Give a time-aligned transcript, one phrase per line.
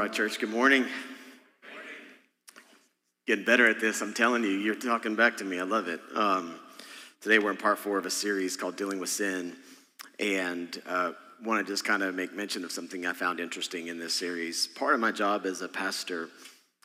[0.00, 0.86] right, church, good morning.
[3.26, 4.48] Getting better at this, I'm telling you.
[4.48, 5.60] You're talking back to me.
[5.60, 6.00] I love it.
[6.14, 6.54] Um,
[7.20, 9.54] today, we're in part four of a series called Dealing with Sin.
[10.18, 11.12] And uh,
[11.44, 14.68] want to just kind of make mention of something I found interesting in this series.
[14.68, 16.30] Part of my job as a pastor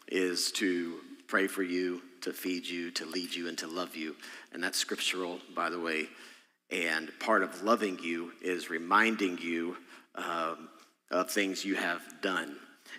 [0.09, 0.97] is to
[1.29, 4.17] pray for you, to feed you, to lead you, and to love you.
[4.51, 6.09] And that's scriptural, by the way.
[6.69, 9.77] And part of loving you is reminding you
[10.15, 10.67] um,
[11.11, 12.57] of things you have done.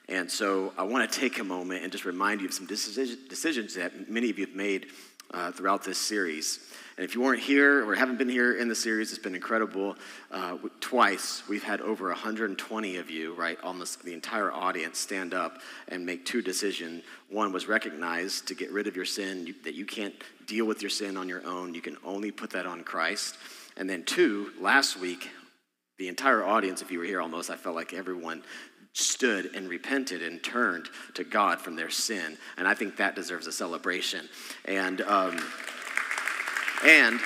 [0.09, 3.75] And so I want to take a moment and just remind you of some decisions
[3.75, 4.87] that many of you have made
[5.33, 6.61] uh, throughout this series.
[6.97, 9.97] And if you weren't here or haven't been here in the series, it's been incredible.
[10.31, 15.61] Uh, twice, we've had over 120 of you, right, almost the entire audience, stand up
[15.89, 17.03] and make two decisions.
[17.29, 20.15] One was recognize to get rid of your sin, you, that you can't
[20.47, 21.75] deal with your sin on your own.
[21.75, 23.37] You can only put that on Christ.
[23.77, 25.29] And then two, last week,
[25.99, 28.43] the entire audience, if you were here almost, I felt like everyone
[28.97, 32.39] stood and repented and turned to God from their sin.
[32.57, 34.27] And I think that deserves a celebration.
[34.65, 35.39] And, um,
[36.83, 37.21] and,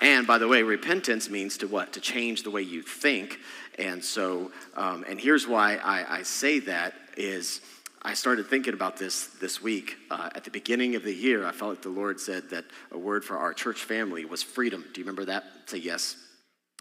[0.00, 1.92] and by the way, repentance means to what?
[1.92, 3.38] To change the way you think.
[3.78, 7.60] And so, um, and here's why I, I, say that is
[8.00, 9.96] I started thinking about this this week.
[10.10, 12.98] Uh, at the beginning of the year, I felt like the Lord said that a
[12.98, 14.86] word for our church family was freedom.
[14.94, 15.44] Do you remember that?
[15.66, 16.16] Say yes.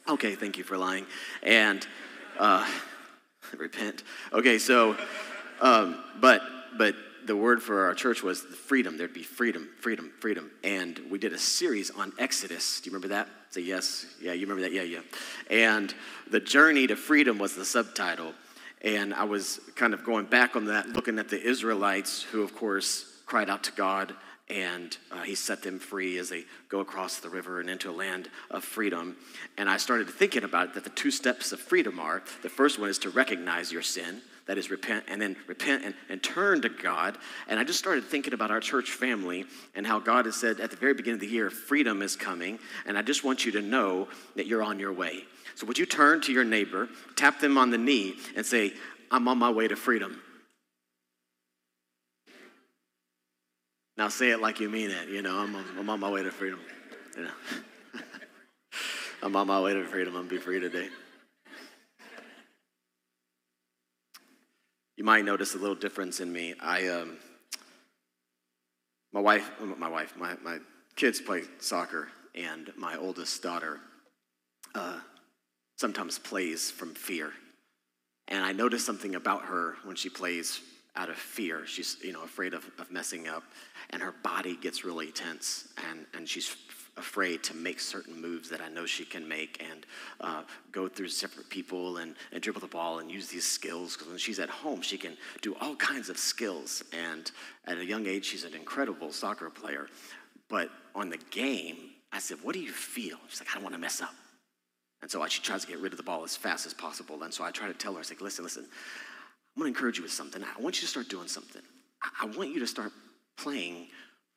[0.08, 1.05] Okay, thank you for lying.
[1.44, 1.86] And
[2.39, 2.66] uh,
[3.58, 4.03] repent.
[4.33, 4.95] Okay, so,
[5.61, 6.42] um, but
[6.78, 8.97] but the word for our church was freedom.
[8.97, 10.52] There'd be freedom, freedom, freedom.
[10.64, 12.81] And we did a series on Exodus.
[12.81, 13.27] Do you remember that?
[13.52, 14.05] Say yes.
[14.22, 14.72] Yeah, you remember that?
[14.72, 15.02] Yeah, yeah.
[15.50, 15.94] And
[16.31, 18.33] the journey to freedom was the subtitle.
[18.81, 22.55] And I was kind of going back on that, looking at the Israelites, who, of
[22.55, 24.16] course, cried out to God
[24.50, 27.94] and uh, he set them free as they go across the river and into a
[27.94, 29.16] land of freedom.
[29.58, 32.80] And I started thinking about it, that the two steps of freedom are the first
[32.80, 36.61] one is to recognize your sin, that is repent, and then repent and, and turn
[36.64, 37.17] to God.
[37.47, 40.72] And I just started thinking about our church family and how God has said at
[40.72, 42.58] the very beginning of the year, freedom is coming.
[42.87, 45.26] And I just want you to know that you're on your way.
[45.54, 48.73] So would you turn to your neighbor, tap them on the knee, and say,
[49.11, 50.20] I'm on my way to freedom.
[53.99, 55.10] Now say it like you mean it.
[55.10, 56.61] You know, I'm, I'm on my way to freedom.
[57.17, 57.32] You know,
[59.21, 60.15] I'm on my way to freedom.
[60.15, 60.87] I'm be free today.
[64.95, 66.55] You might notice a little difference in me.
[66.61, 67.17] I, um,
[69.11, 70.60] my wife, my wife, my, my
[70.95, 73.81] kids play soccer, and my oldest daughter
[74.76, 75.02] uh,
[75.76, 77.33] sometimes plays from fear.
[78.30, 80.61] And I notice something about her when she plays
[80.99, 81.65] out of fear.
[81.65, 83.43] She's, you know, afraid of, of messing up,
[83.92, 88.49] and her body gets really tense, and, and she's f- afraid to make certain moves
[88.49, 89.86] that I know she can make and
[90.20, 90.43] uh,
[90.73, 93.95] go through separate people and, and dribble the ball and use these skills.
[93.95, 96.83] Because when she's at home, she can do all kinds of skills.
[96.92, 97.31] And
[97.66, 99.87] at a young age, she's an incredible soccer player.
[100.49, 101.77] But on the game,
[102.11, 103.17] I said, What do you feel?
[103.30, 104.14] She's like, I don't want to mess up.
[105.02, 107.23] And so she tries to get rid of the ball as fast as possible.
[107.23, 108.67] And so I try to tell her, I was like, listen, listen,
[109.55, 110.43] I'm to encourage you with something.
[110.43, 111.61] I want you to start doing something.
[112.21, 112.92] I want you to start
[113.37, 113.87] playing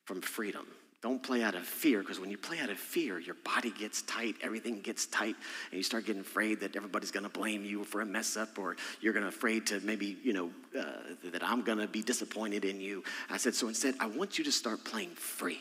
[0.05, 0.65] from freedom.
[1.01, 4.03] Don't play out of fear, because when you play out of fear, your body gets
[4.03, 5.35] tight, everything gets tight,
[5.69, 8.57] and you start getting afraid that everybody's going to blame you for a mess up,
[8.57, 10.85] or you're going to afraid to maybe, you know, uh,
[11.31, 13.03] that I'm going to be disappointed in you.
[13.29, 15.59] I said, so instead, I want you to start playing free.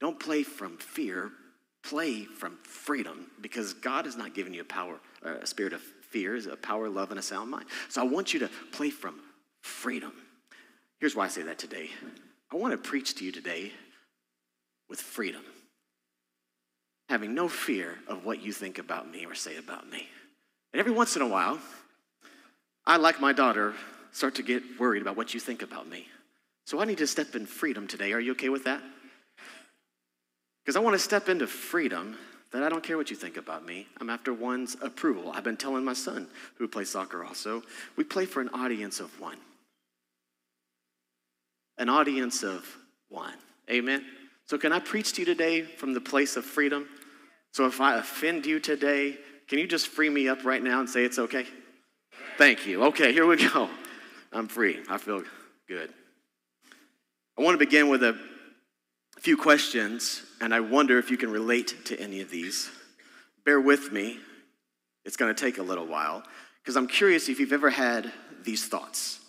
[0.00, 1.32] Don't play from fear,
[1.82, 5.82] play from freedom, because God has not given you a power, uh, a spirit of
[6.14, 7.64] fear is a power, love, and a sound mind.
[7.88, 9.16] So I want you to play from
[9.62, 10.12] freedom.
[11.00, 11.90] Here's why I say that today.
[12.52, 13.72] I want to preach to you today
[14.88, 15.42] with freedom,
[17.08, 20.06] having no fear of what you think about me or say about me.
[20.72, 21.58] And every once in a while,
[22.86, 23.74] I, like my daughter,
[24.12, 26.06] start to get worried about what you think about me.
[26.64, 28.12] So I need to step in freedom today.
[28.12, 28.80] Are you okay with that?
[30.64, 32.16] Because I want to step into freedom
[32.54, 33.88] that I don't care what you think about me.
[34.00, 35.32] I'm after one's approval.
[35.34, 37.62] I've been telling my son, who plays soccer also,
[37.96, 39.38] we play for an audience of one.
[41.78, 42.64] An audience of
[43.08, 43.34] one.
[43.68, 44.04] Amen?
[44.46, 46.86] So, can I preach to you today from the place of freedom?
[47.50, 49.18] So, if I offend you today,
[49.48, 51.46] can you just free me up right now and say it's okay?
[52.38, 52.84] Thank you.
[52.84, 53.68] Okay, here we go.
[54.32, 54.80] I'm free.
[54.88, 55.24] I feel
[55.66, 55.92] good.
[57.36, 58.16] I want to begin with a
[59.24, 62.70] few questions, and I wonder if you can relate to any of these.
[63.46, 64.18] Bear with me,
[65.06, 66.22] it's going to take a little while,
[66.62, 68.12] because I'm curious if you've ever had
[68.44, 69.20] these thoughts.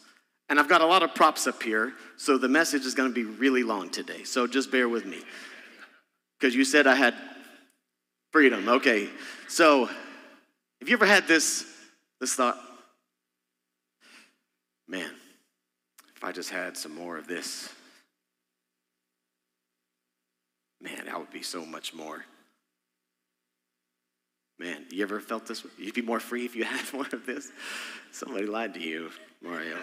[0.49, 3.15] And I've got a lot of props up here, so the message is going to
[3.15, 4.25] be really long today.
[4.25, 5.21] So just bear with me.
[6.37, 7.15] Because you said I had
[8.33, 8.67] freedom.
[8.67, 9.07] Okay.
[9.47, 11.65] So, have you ever had this,
[12.19, 12.59] this thought?
[14.89, 15.09] man,
[16.15, 17.73] if I just had some more of this,
[20.85, 22.23] man, that would be so much more.
[24.57, 25.65] Man, you ever felt this?
[25.77, 27.51] You'd be more free if you had more of this.
[28.11, 29.09] Somebody lied to you,
[29.41, 29.77] Mario.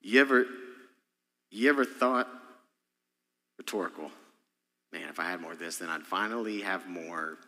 [0.00, 0.46] you ever,
[1.50, 2.28] you ever thought
[3.58, 4.10] rhetorical?
[4.92, 7.38] Man, if I had more of this, then I'd finally have more.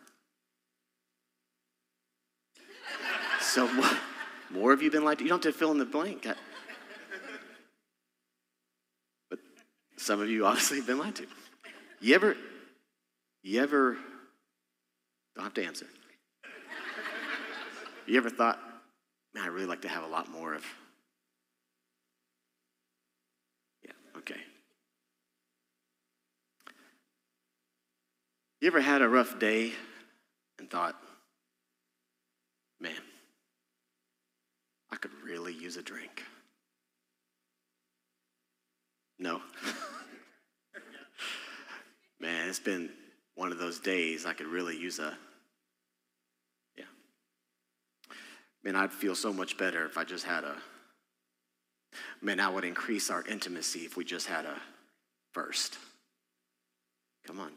[3.39, 3.89] so, more,
[4.49, 5.23] more of you been lied to?
[5.23, 6.25] You don't have to fill in the blank.
[6.25, 6.33] I,
[9.29, 9.39] but
[9.97, 11.27] some of you obviously have been lied to.
[12.01, 12.35] You ever,
[13.43, 13.97] you ever,
[15.35, 15.87] don't have to answer.
[18.07, 18.59] You ever thought,
[19.33, 20.63] man, I really like to have a lot more of.
[23.83, 24.39] Yeah, okay.
[28.61, 29.73] You ever had a rough day
[30.59, 30.95] and thought,
[32.79, 32.93] man,
[34.91, 36.23] I could really use a drink?
[39.17, 39.41] No.
[42.19, 42.89] man, it's been
[43.35, 45.17] one of those days I could really use a,
[46.77, 46.85] yeah.
[48.63, 50.55] Man, I'd feel so much better if I just had a,
[52.21, 54.57] man, I would increase our intimacy if we just had a
[55.33, 55.77] first.
[57.25, 57.51] Come on.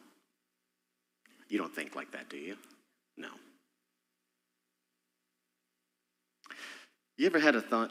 [1.48, 2.56] You don't think like that, do you?
[3.16, 3.28] No.
[7.16, 7.90] You ever had a thought?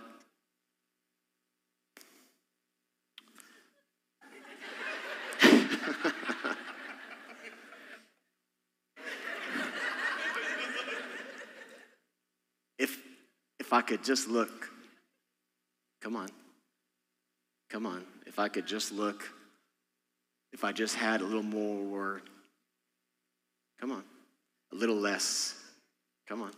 [12.79, 12.97] if
[13.67, 14.71] if I could just look,
[16.01, 16.29] come on.
[17.69, 18.05] Come on.
[18.25, 19.29] If I could just look,
[20.53, 22.21] if I just had a little more
[23.81, 24.03] Come on.
[24.71, 25.53] A little less.
[26.29, 26.51] Come on.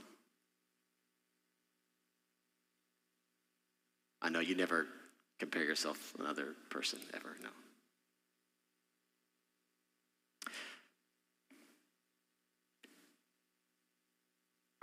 [4.22, 4.86] I know you never
[5.40, 7.50] compare yourself to another person ever, no.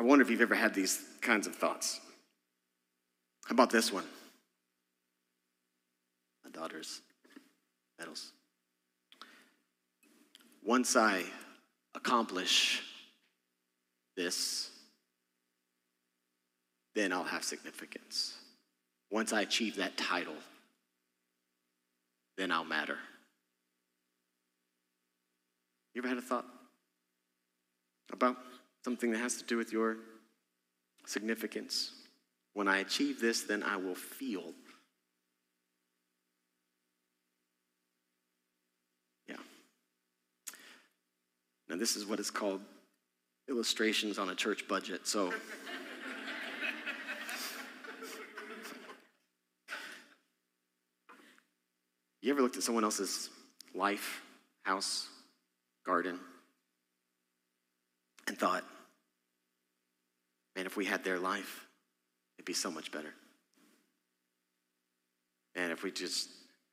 [0.00, 2.00] I wonder if you've ever had these kinds of thoughts.
[3.46, 4.04] How about this one?
[6.44, 7.00] My daughter's
[7.96, 8.32] medals.
[10.64, 11.22] Once I
[11.94, 12.82] accomplish
[14.16, 14.70] this,
[16.96, 18.34] then I'll have significance.
[19.12, 20.34] Once I achieve that title,
[22.36, 22.98] then I'll matter.
[25.94, 26.46] You ever had a thought
[28.12, 28.36] about
[28.84, 29.98] something that has to do with your
[31.06, 31.92] significance?
[32.56, 34.54] When I achieve this, then I will feel
[39.28, 39.36] Yeah.
[41.68, 42.62] Now, this is what is called
[43.46, 45.06] illustrations on a church budget.
[45.06, 45.26] So,
[52.22, 53.28] you ever looked at someone else's
[53.74, 54.22] life,
[54.62, 55.06] house,
[55.84, 56.18] garden,
[58.26, 58.64] and thought,
[60.56, 61.65] man, if we had their life,
[62.36, 63.12] it'd be so much better.
[65.54, 66.28] And if we just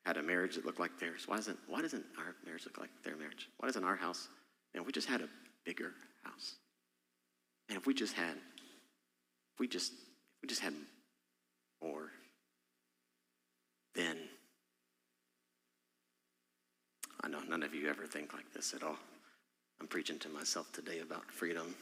[0.05, 2.89] had a marriage that looked like theirs, why doesn't, why doesn't our marriage look like
[3.03, 3.49] their marriage?
[3.57, 4.27] Why doesn't our house
[4.73, 5.29] and we just had a
[5.65, 5.91] bigger
[6.23, 6.55] house,
[7.69, 8.35] and if we just had,
[9.53, 10.73] if we just, if we just had
[11.81, 12.09] more,
[13.95, 14.17] then
[17.23, 18.97] I know none of you ever think like this at all.
[19.79, 21.75] I'm preaching to myself today about freedom.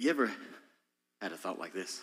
[0.00, 0.30] You ever
[1.20, 2.00] had a thought like this?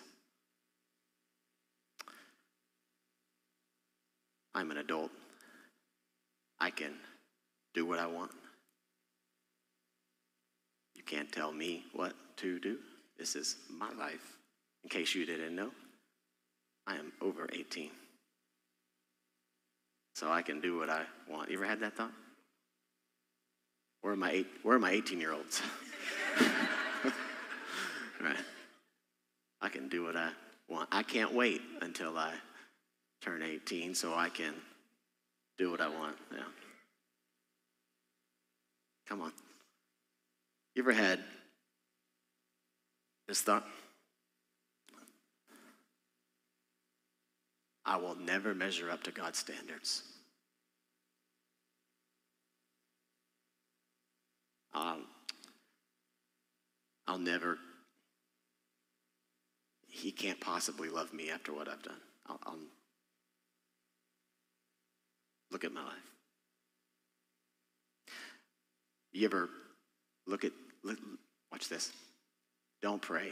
[4.53, 5.09] I'm an adult.
[6.59, 6.93] I can
[7.73, 8.29] do what I want.
[10.93, 12.77] You can't tell me what to do.
[13.17, 14.37] This is my life.
[14.83, 15.71] In case you didn't know,
[16.85, 17.89] I am over 18.
[20.13, 21.49] So I can do what I want.
[21.49, 22.13] You ever had that thought?
[24.01, 25.63] Where are my, eight, where are my 18 year olds?
[28.21, 28.35] right.
[29.61, 30.29] I can do what I
[30.69, 30.89] want.
[30.91, 32.33] I can't wait until I
[33.21, 34.53] turn 18 so I can
[35.57, 36.15] do what I want.
[36.31, 36.43] Yeah.
[39.07, 39.31] Come on.
[40.75, 41.19] You ever had
[43.27, 43.65] this thought?
[47.85, 50.03] I will never measure up to God's standards.
[54.73, 55.05] Um,
[57.07, 57.57] I'll never,
[59.97, 61.99] he can't possibly love me after what I've done.
[62.27, 62.57] I'll, I'll,
[65.49, 65.93] Look at my life.
[69.13, 69.49] You ever
[70.27, 70.51] look at
[70.83, 70.99] look,
[71.51, 71.91] Watch this.
[72.81, 73.31] Don't pray.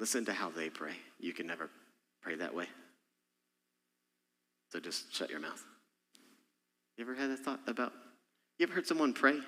[0.00, 0.94] Listen to how they pray.
[1.18, 1.68] You can never
[2.22, 2.66] pray that way.
[4.70, 5.62] So just shut your mouth.
[6.96, 7.92] You ever had a thought about,
[8.58, 9.38] you ever heard someone pray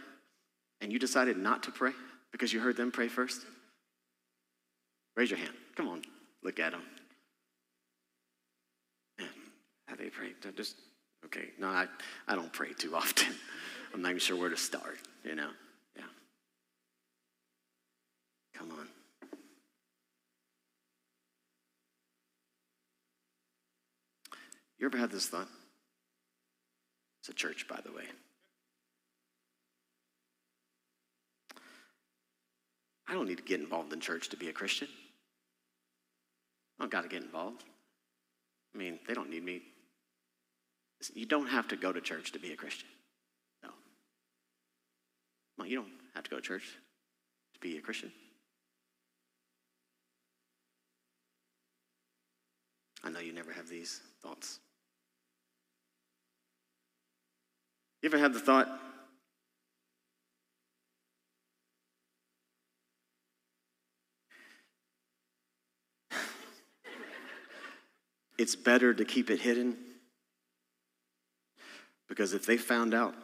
[0.81, 1.93] and you decided not to pray
[2.33, 3.45] because you heard them pray first?
[5.17, 5.55] Raise your hand.
[5.77, 6.03] Come on,
[6.43, 6.83] look at them.
[9.19, 9.29] Man,
[9.87, 10.29] how they pray.
[10.57, 10.77] Just,
[11.27, 11.51] okay.
[11.59, 11.87] No, I,
[12.27, 13.35] I don't pray too often.
[13.95, 15.51] I'm not even sure where to start, you know?
[15.97, 16.05] Yeah.
[18.55, 18.89] Come on.
[24.79, 25.49] You ever had this thought?
[27.21, 28.05] It's a church, by the way.
[33.07, 34.89] I don't need to get involved in church to be a Christian.
[36.81, 37.65] I don't got to get involved.
[38.75, 39.61] I mean, they don't need me.
[41.13, 42.89] You don't have to go to church to be a Christian.
[43.63, 43.69] No.
[45.59, 46.65] Well, you don't have to go to church
[47.53, 48.11] to be a Christian.
[53.05, 54.59] I know you never have these thoughts.
[58.03, 58.69] You ever had the thought,
[68.41, 69.77] it's better to keep it hidden?
[72.09, 73.15] Because if they found out,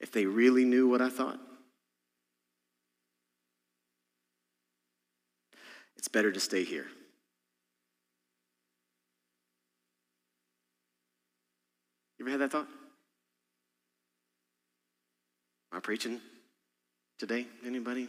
[0.00, 1.38] if they really knew what I thought,
[5.98, 6.86] it's better to stay here.
[12.18, 12.68] You ever had that thought?
[15.70, 16.18] Am I preaching
[17.18, 17.46] today?
[17.66, 18.08] Anybody?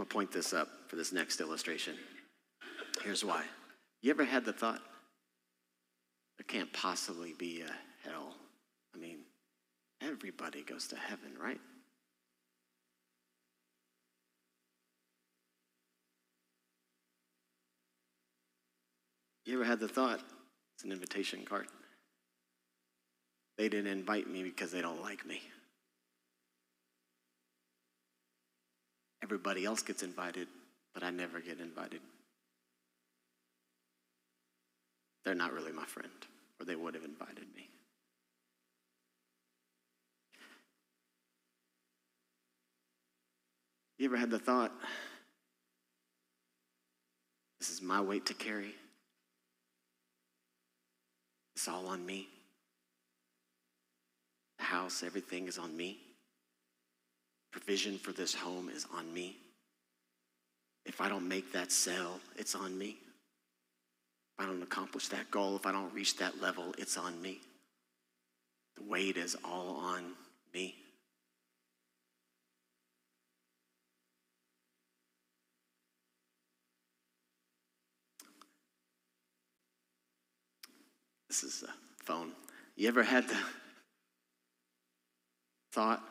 [0.00, 1.94] I'm going to point this up for this next illustration.
[3.04, 3.44] Here's why.
[4.00, 4.80] You ever had the thought,
[6.38, 8.34] there can't possibly be a hell?
[8.94, 9.18] I mean,
[10.00, 11.60] everybody goes to heaven, right?
[19.44, 20.20] You ever had the thought,
[20.76, 21.66] it's an invitation card?
[23.58, 25.42] They didn't invite me because they don't like me.
[29.30, 30.48] Everybody else gets invited,
[30.92, 32.00] but I never get invited.
[35.24, 36.10] They're not really my friend,
[36.58, 37.68] or they would have invited me.
[43.98, 44.72] You ever had the thought,
[47.60, 48.74] this is my weight to carry?
[51.54, 52.26] It's all on me.
[54.58, 56.00] The house, everything is on me.
[57.50, 59.36] Provision for this home is on me.
[60.86, 62.96] If I don't make that sale, it's on me.
[64.38, 67.40] If I don't accomplish that goal, if I don't reach that level, it's on me.
[68.76, 70.12] The weight is all on
[70.54, 70.76] me.
[81.28, 82.32] This is a phone.
[82.74, 83.36] You ever had the
[85.72, 86.02] thought,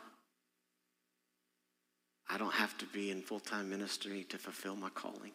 [2.29, 5.31] I don't have to be in full time ministry to fulfill my calling?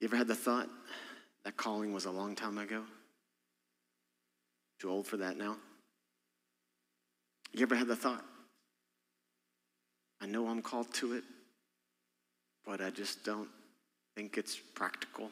[0.00, 0.68] You ever had the thought,
[1.44, 2.82] that calling was a long time ago?
[4.80, 5.56] Too old for that now?
[7.52, 8.24] You ever had the thought,
[10.20, 11.24] I know I'm called to it,
[12.66, 13.48] but I just don't
[14.16, 15.30] think it's practical?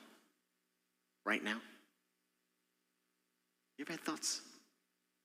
[1.25, 1.61] right now?
[3.79, 4.41] You ever had thoughts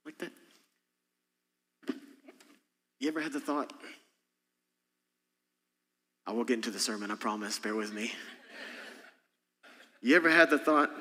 [0.05, 0.31] like that?
[2.99, 3.71] You ever had the thought?
[6.27, 7.57] I will get into the sermon, I promise.
[7.57, 8.11] Bear with me.
[10.01, 10.91] You ever had the thought,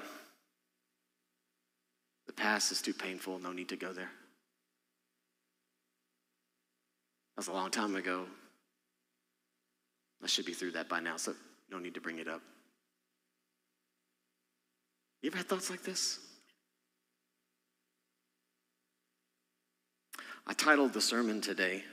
[2.26, 4.10] the past is too painful, no need to go there?
[7.36, 8.26] That was a long time ago.
[10.22, 11.34] I should be through that by now, so
[11.70, 12.42] no need to bring it up.
[15.22, 16.18] You ever had thoughts like this?
[20.48, 21.84] I titled the sermon today,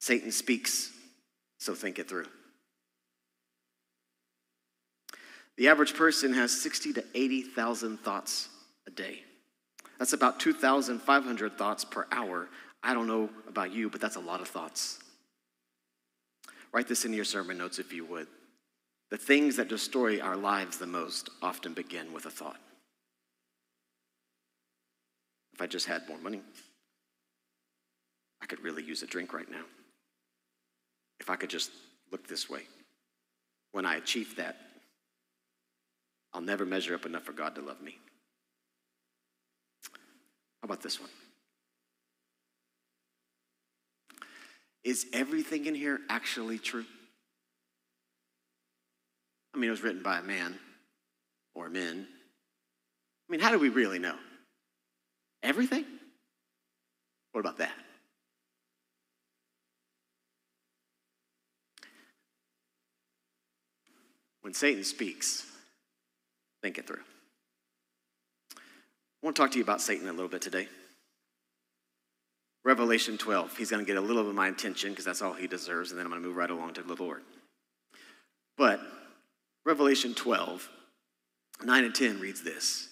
[0.00, 0.90] Satan Speaks,
[1.58, 2.26] so think it through.
[5.56, 8.48] The average person has 60 to 80,000 thoughts
[8.88, 9.22] a day.
[9.98, 12.48] That's about 2,500 thoughts per hour.
[12.82, 14.98] I don't know about you, but that's a lot of thoughts.
[16.72, 18.26] Write this in your sermon notes if you would.
[19.10, 22.58] The things that destroy our lives the most often begin with a thought.
[25.60, 26.40] If I just had more money,
[28.40, 29.64] I could really use a drink right now.
[31.20, 31.70] if I could just
[32.10, 32.62] look this way.
[33.72, 34.56] When I achieve that,
[36.32, 37.98] I'll never measure up enough for God to love me.
[40.62, 41.10] How about this one?
[44.82, 46.86] Is everything in here actually true?
[49.54, 50.58] I mean, it was written by a man
[51.54, 52.08] or men.
[53.28, 54.16] I mean, how do we really know?
[55.42, 55.84] Everything?
[57.32, 57.72] What about that?
[64.42, 65.46] When Satan speaks,
[66.62, 67.02] think it through.
[68.56, 70.68] I want to talk to you about Satan a little bit today.
[72.64, 73.56] Revelation 12.
[73.56, 75.98] He's going to get a little of my attention because that's all he deserves, and
[75.98, 77.22] then I'm going to move right along to the Lord.
[78.56, 78.80] But
[79.64, 80.68] Revelation 12,
[81.64, 82.89] 9 and 10 reads this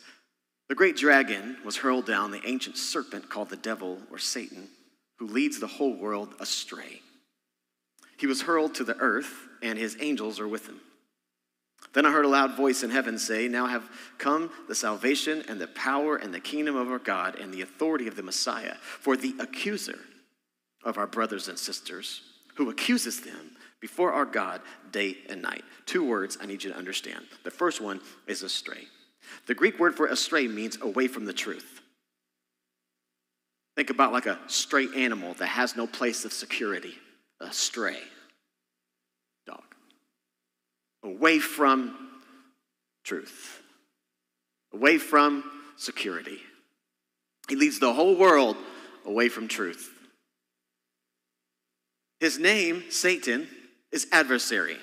[0.69, 4.69] The great dragon was hurled down, the ancient serpent called the devil or Satan,
[5.19, 7.01] who leads the whole world astray.
[8.19, 9.33] He was hurled to the earth,
[9.63, 10.81] and his angels are with him.
[11.95, 15.61] Then I heard a loud voice in heaven say, Now have come the salvation and
[15.61, 18.75] the power and the kingdom of our God and the authority of the Messiah.
[18.75, 19.99] For the accuser
[20.85, 22.21] of our brothers and sisters,
[22.57, 24.61] who accuses them before our God
[24.91, 25.65] day and night.
[25.87, 27.25] Two words I need you to understand.
[27.45, 28.89] The first one is astray.
[29.47, 31.81] The Greek word for astray means away from the truth.
[33.77, 36.95] Think about like a stray animal that has no place of security,
[37.41, 37.99] a stray
[39.47, 39.63] dog.
[41.05, 41.97] away from
[43.05, 43.63] truth,
[44.75, 45.45] away from
[45.77, 46.41] security.
[47.49, 48.57] He leads the whole world
[49.07, 49.91] away from truth.
[52.21, 53.49] His name, Satan,
[53.93, 54.77] is adversary,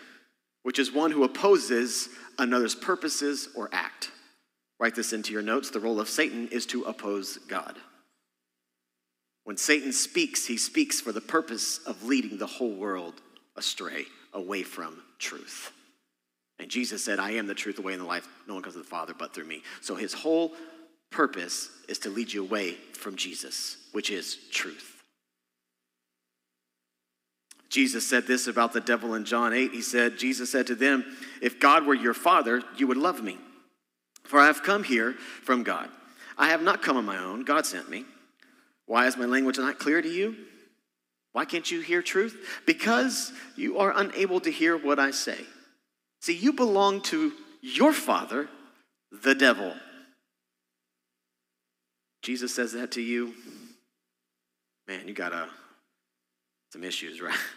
[0.64, 4.10] which is one who opposes another's purposes or act.
[4.80, 5.70] Write this into your notes.
[5.70, 7.78] The role of Satan is to oppose God.
[9.46, 13.14] When Satan speaks, he speaks for the purpose of leading the whole world
[13.56, 15.72] astray, away from truth.
[16.60, 18.28] And Jesus said, I am the truth, the way, and the life.
[18.48, 19.62] No one comes to the Father but through me.
[19.82, 20.54] So his whole
[21.12, 25.04] purpose is to lead you away from Jesus, which is truth.
[27.70, 29.72] Jesus said this about the devil in John 8.
[29.72, 31.04] He said, Jesus said to them,
[31.42, 33.38] If God were your father, you would love me.
[34.26, 35.90] For I have come here from God.
[36.38, 38.06] I have not come on my own, God sent me.
[38.86, 40.36] Why is my language not clear to you?
[41.32, 42.62] Why can't you hear truth?
[42.66, 45.38] Because you are unable to hear what I say.
[46.22, 48.48] See, you belong to your father,
[49.12, 49.74] the devil.
[52.22, 53.34] Jesus says that to you.
[54.88, 55.48] Man, you got a,
[56.72, 57.38] some issues, right?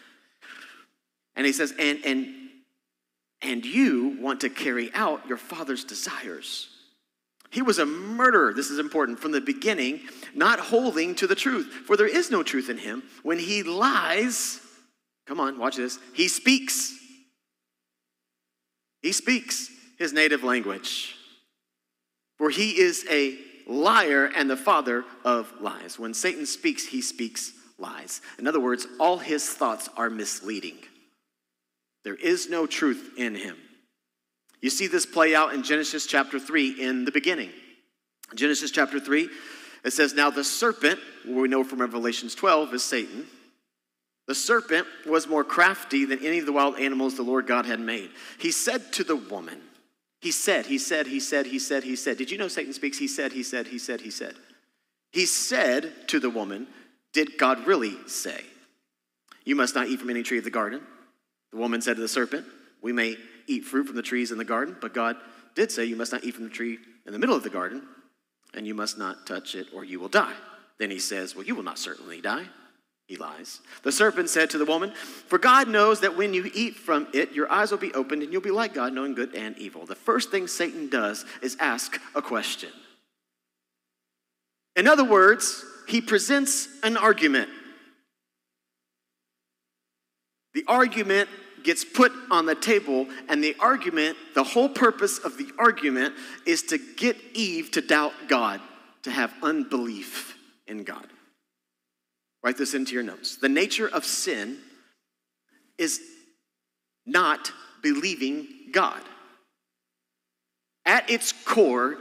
[1.37, 2.35] And he says, and, and,
[3.43, 6.69] and you want to carry out your father's desires.
[7.51, 10.01] He was a murderer, this is important, from the beginning,
[10.35, 11.67] not holding to the truth.
[11.87, 13.03] For there is no truth in him.
[13.23, 14.61] When he lies,
[15.27, 16.95] come on, watch this, he speaks
[19.03, 21.15] he speaks his native language.
[22.37, 25.99] For he is a liar and the father of lies.
[25.99, 28.21] When Satan speaks, he speaks lies.
[28.39, 30.79] In other words, all his thoughts are misleading.
[32.09, 33.59] There is no truth in him.
[34.63, 37.51] You see this play out in Genesis chapter 3 in the beginning.
[38.35, 39.29] Genesis chapter 3,
[39.85, 43.27] it says, Now the serpent, we know from Revelations 12, is Satan
[44.27, 47.79] the serpent was more crafty than any of the wild animals the Lord God had
[47.79, 48.09] made.
[48.39, 49.61] He said to the woman,
[50.23, 52.17] He said, He said, He said, He said, He said.
[52.17, 52.97] Did you know Satan speaks?
[52.97, 54.35] He said, He said, He said, He said.
[55.13, 56.69] He said to the woman,
[57.13, 58.45] Did God really say?
[59.45, 60.81] You must not eat from any tree of the garden.
[61.53, 62.47] The woman said to the serpent,
[62.83, 65.17] We may eat fruit from the trees in the garden, but God
[65.55, 67.83] did say, You must not eat from the tree in the middle of the garden,
[68.55, 70.35] and you must not touch it, or you will die.
[70.79, 72.47] Then he says, Well, you will not certainly die.
[73.09, 73.61] He lies.
[73.85, 77.33] The serpent said to the woman, For God knows that when you eat from it,
[77.33, 79.87] your eyes will be opened and you'll be like God, knowing good and evil.
[79.87, 82.69] The first thing Satan does is ask a question.
[84.77, 87.49] In other words, he presents an argument.
[90.55, 91.29] The argument
[91.63, 96.15] gets put on the table, and the argument, the whole purpose of the argument
[96.47, 98.61] is to get Eve to doubt God,
[99.03, 101.07] to have unbelief in God.
[102.43, 103.37] Write this into your notes.
[103.37, 104.59] The nature of sin
[105.77, 106.01] is
[107.05, 109.03] not believing God.
[110.87, 111.99] At its core,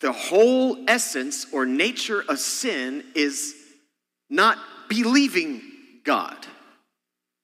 [0.00, 3.54] the whole essence or nature of sin is
[4.28, 4.58] not
[4.88, 5.62] believing
[6.04, 6.36] God.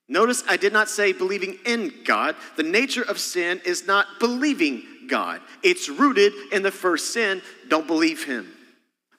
[0.08, 2.34] Notice I did not say believing in God.
[2.56, 7.86] The nature of sin is not believing God, it's rooted in the first sin don't
[7.86, 8.52] believe Him.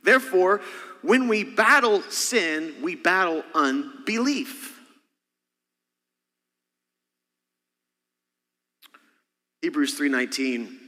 [0.04, 0.62] Therefore,
[1.02, 4.80] when we battle sin, we battle unbelief.
[9.62, 10.80] Hebrews 3:19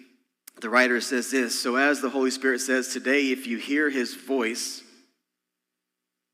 [0.62, 4.14] the writer says this, so as the Holy Spirit says today if you hear his
[4.14, 4.81] voice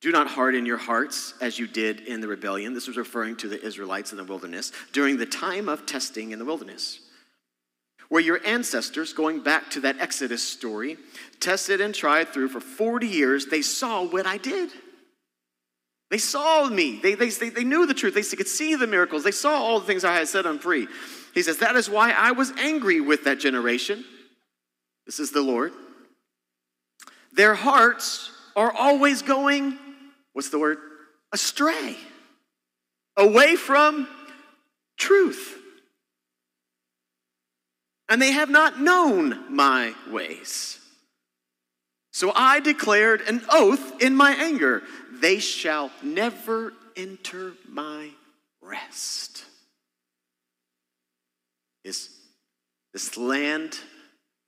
[0.08, 2.74] do not harden your hearts as you did in the rebellion.
[2.74, 6.40] This was referring to the Israelites in the wilderness during the time of testing in
[6.40, 7.02] the wilderness.
[8.08, 10.96] Where your ancestors, going back to that Exodus story,
[11.42, 14.70] tested and tried through for 40 years, they saw what I did.
[16.10, 17.02] They saw me.
[17.04, 18.14] They, they, they, knew the truth.
[18.14, 19.26] They could see the miracles.
[19.26, 20.88] They saw all the things I had set on free.
[21.34, 24.06] He says, That is why I was angry with that generation.
[25.06, 25.74] This is the Lord.
[27.34, 29.78] Their hearts are always going,
[30.38, 30.78] what's the word?
[31.34, 31.98] Astray,
[33.18, 34.08] away from
[34.96, 35.58] truth.
[38.08, 40.78] And they have not known my ways.
[42.12, 48.12] So I declared an oath in my anger they shall never enter my
[48.62, 49.44] rest.
[51.84, 52.12] This,
[52.94, 53.80] this land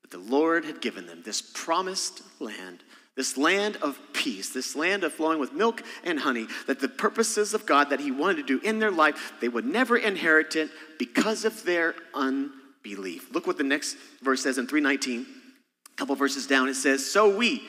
[0.03, 2.83] that the Lord had given them, this promised land,
[3.19, 7.53] this land of peace, this land of flowing with milk and honey, that the purposes
[7.53, 10.69] of God that He wanted to do in their life, they would never inherit it
[10.97, 13.29] because of their unbelief.
[13.33, 15.25] Look what the next verse says in 319.
[15.25, 17.61] A couple verses down, it says, So we,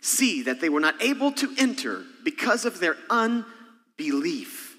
[0.00, 4.76] see that they were not able to enter because of their unbelief.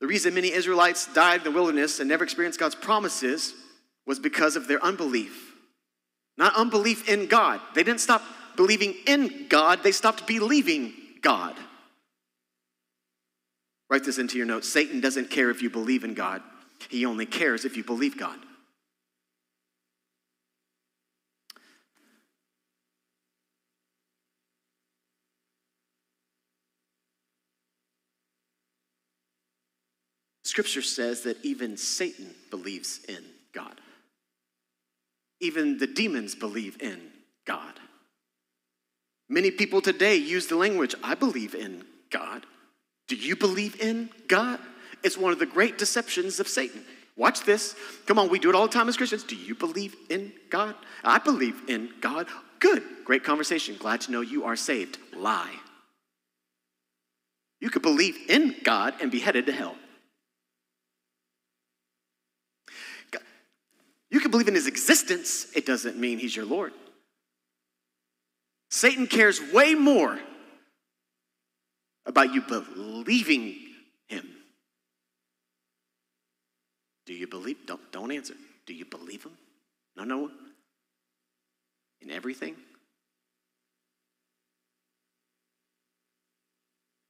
[0.00, 3.52] The reason many Israelites died in the wilderness and never experienced God's promises
[4.06, 5.45] was because of their unbelief.
[6.38, 7.60] Not unbelief in God.
[7.74, 8.22] They didn't stop
[8.56, 11.54] believing in God, they stopped believing God.
[13.88, 14.68] Write this into your notes.
[14.68, 16.42] Satan doesn't care if you believe in God,
[16.88, 18.38] he only cares if you believe God.
[30.42, 33.22] Scripture says that even Satan believes in
[33.52, 33.78] God.
[35.40, 37.00] Even the demons believe in
[37.46, 37.74] God.
[39.28, 42.46] Many people today use the language, I believe in God.
[43.08, 44.60] Do you believe in God?
[45.02, 46.84] It's one of the great deceptions of Satan.
[47.16, 47.74] Watch this.
[48.06, 49.24] Come on, we do it all the time as Christians.
[49.24, 50.74] Do you believe in God?
[51.02, 52.28] I believe in God.
[52.58, 52.82] Good.
[53.04, 53.76] Great conversation.
[53.78, 54.98] Glad to know you are saved.
[55.14, 55.54] Lie.
[57.60, 59.76] You could believe in God and be headed to hell.
[64.10, 66.72] You can believe in his existence, it doesn't mean he's your Lord.
[68.70, 70.18] Satan cares way more
[72.04, 73.56] about you believing
[74.06, 74.28] him.
[77.04, 77.58] Do you believe?
[77.66, 78.34] Don't, don't answer.
[78.66, 79.32] Do you believe him?
[79.96, 80.30] No, no.
[82.00, 82.56] In everything?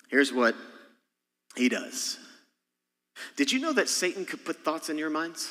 [0.09, 0.54] Here's what
[1.56, 2.18] he does.
[3.37, 5.50] Did you know that Satan could put thoughts in your minds?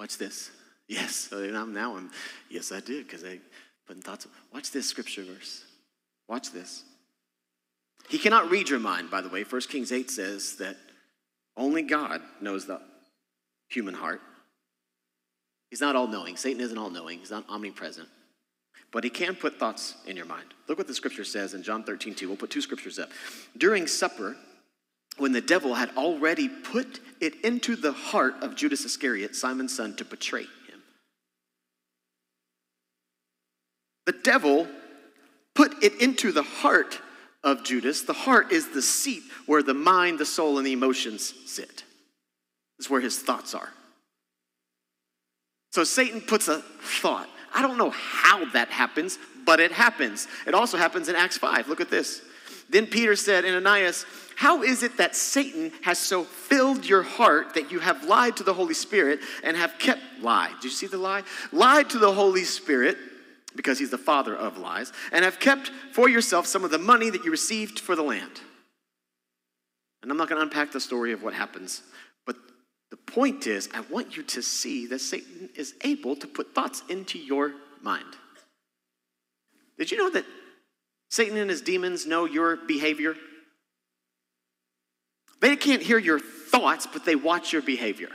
[0.00, 0.50] Watch this.
[0.88, 2.10] Yes, I'm, now I'm,
[2.48, 3.38] yes, I did, because I
[3.86, 4.26] put in thoughts.
[4.52, 5.62] Watch this scripture verse.
[6.26, 6.84] Watch this.
[8.08, 9.44] He cannot read your mind, by the way.
[9.44, 10.76] 1 Kings 8 says that
[11.54, 12.80] only God knows the
[13.68, 14.22] human heart.
[15.68, 16.36] He's not all knowing.
[16.36, 18.08] Satan isn't all knowing, he's not omnipresent.
[18.92, 20.46] But he can put thoughts in your mind.
[20.66, 22.26] Look what the scripture says in John 13, 2.
[22.26, 23.10] We'll put two scriptures up.
[23.58, 24.34] During supper,
[25.18, 29.94] when the devil had already put it into the heart of Judas Iscariot, Simon's son,
[29.96, 30.82] to betray him.
[34.06, 34.66] The devil
[35.54, 37.00] put it into the heart
[37.44, 38.02] of Judas.
[38.02, 41.84] The heart is the seat where the mind, the soul, and the emotions sit.
[42.78, 43.68] It's where his thoughts are.
[45.72, 47.28] So Satan puts a thought.
[47.54, 50.28] I don't know how that happens, but it happens.
[50.46, 51.68] It also happens in Acts 5.
[51.68, 52.22] Look at this.
[52.70, 54.06] Then Peter said, Ananias,
[54.36, 58.44] how is it that Satan has so filled your heart that you have lied to
[58.44, 60.50] the Holy Spirit and have kept lie?
[60.54, 61.24] Did you see the lie?
[61.52, 62.96] Lied to the Holy Spirit
[63.56, 67.10] because he's the father of lies and have kept for yourself some of the money
[67.10, 68.40] that you received for the land.
[70.02, 71.82] And I'm not going to unpack the story of what happens,
[72.24, 72.36] but
[72.90, 76.82] the point is, I want you to see that Satan is able to put thoughts
[76.88, 77.52] into your
[77.82, 78.06] mind.
[79.76, 80.24] Did you know that
[81.10, 83.16] Satan and his demons know your behavior.
[85.40, 88.10] They can't hear your thoughts, but they watch your behavior.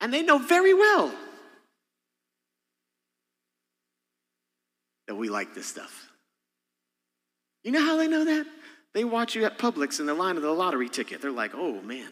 [0.00, 1.12] And they know very well
[5.06, 6.08] that we like this stuff.
[7.64, 8.46] You know how they know that?
[8.92, 11.22] They watch you at Publix in the line of the lottery ticket.
[11.22, 12.10] They're like, oh man,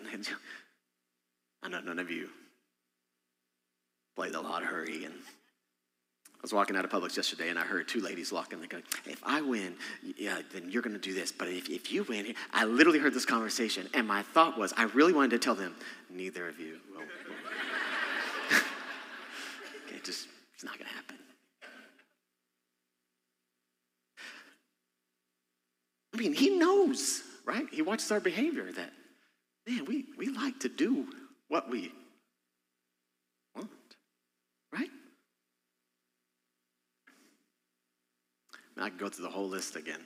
[1.62, 2.28] I know none of you
[4.16, 5.14] play the lottery and
[6.44, 8.60] was walking out of Publix yesterday and I heard two ladies walking.
[8.60, 8.76] They go,
[9.06, 9.76] if I win,
[10.18, 11.32] yeah, then you're going to do this.
[11.32, 13.88] But if, if you win, I literally heard this conversation.
[13.94, 15.74] And my thought was, I really wanted to tell them,
[16.10, 17.00] neither of you will.
[19.88, 21.16] okay, just, it's not going to happen.
[26.12, 27.64] I mean, he knows, right?
[27.72, 28.90] He watches our behavior that,
[29.66, 31.06] man, we, we like to do
[31.48, 31.90] what we
[33.56, 33.70] want,
[34.70, 34.90] right?
[38.82, 40.00] I can go through the whole list again.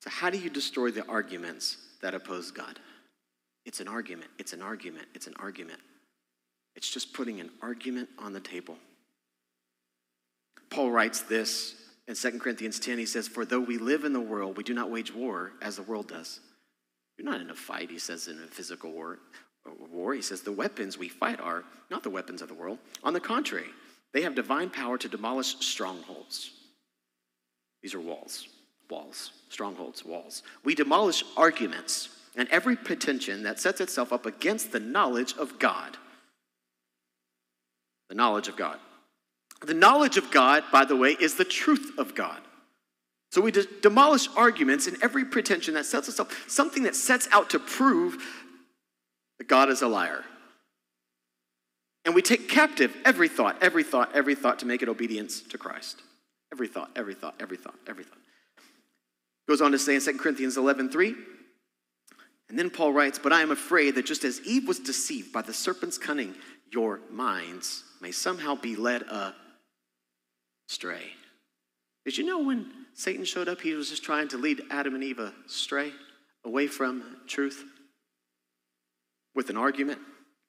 [0.00, 2.78] So, how do you destroy the arguments that oppose God?
[3.66, 5.80] It's an argument, it's an argument, it's an argument.
[6.76, 8.76] It's just putting an argument on the table.
[10.70, 11.74] Paul writes this
[12.06, 12.98] in 2 Corinthians 10.
[12.98, 15.76] He says, For though we live in the world, we do not wage war as
[15.76, 16.40] the world does.
[17.18, 19.18] You're not in a fight, he says, in a physical war.
[19.92, 22.78] War, he says, the weapons we fight are not the weapons of the world.
[23.04, 23.68] On the contrary,
[24.12, 26.50] they have divine power to demolish strongholds.
[27.82, 28.48] These are walls,
[28.90, 30.42] walls, strongholds, walls.
[30.64, 35.96] We demolish arguments and every pretension that sets itself up against the knowledge of God.
[38.08, 38.78] The knowledge of God.
[39.62, 42.40] The knowledge of God, by the way, is the truth of God.
[43.30, 47.60] So we demolish arguments and every pretension that sets itself, something that sets out to
[47.60, 48.16] prove
[49.38, 50.24] that God is a liar.
[52.04, 55.58] And we take captive every thought, every thought, every thought to make it obedience to
[55.58, 56.02] Christ.
[56.52, 58.18] Every thought, every thought, every thought, every thought.
[59.48, 61.14] Goes on to say in 2 Corinthians 11 3,
[62.48, 65.42] and then Paul writes, But I am afraid that just as Eve was deceived by
[65.42, 66.34] the serpent's cunning,
[66.72, 69.04] your minds may somehow be led
[70.68, 71.12] astray.
[72.04, 75.04] Did you know when Satan showed up, he was just trying to lead Adam and
[75.04, 75.92] Eve astray,
[76.44, 77.64] away from truth,
[79.34, 80.00] with an argument?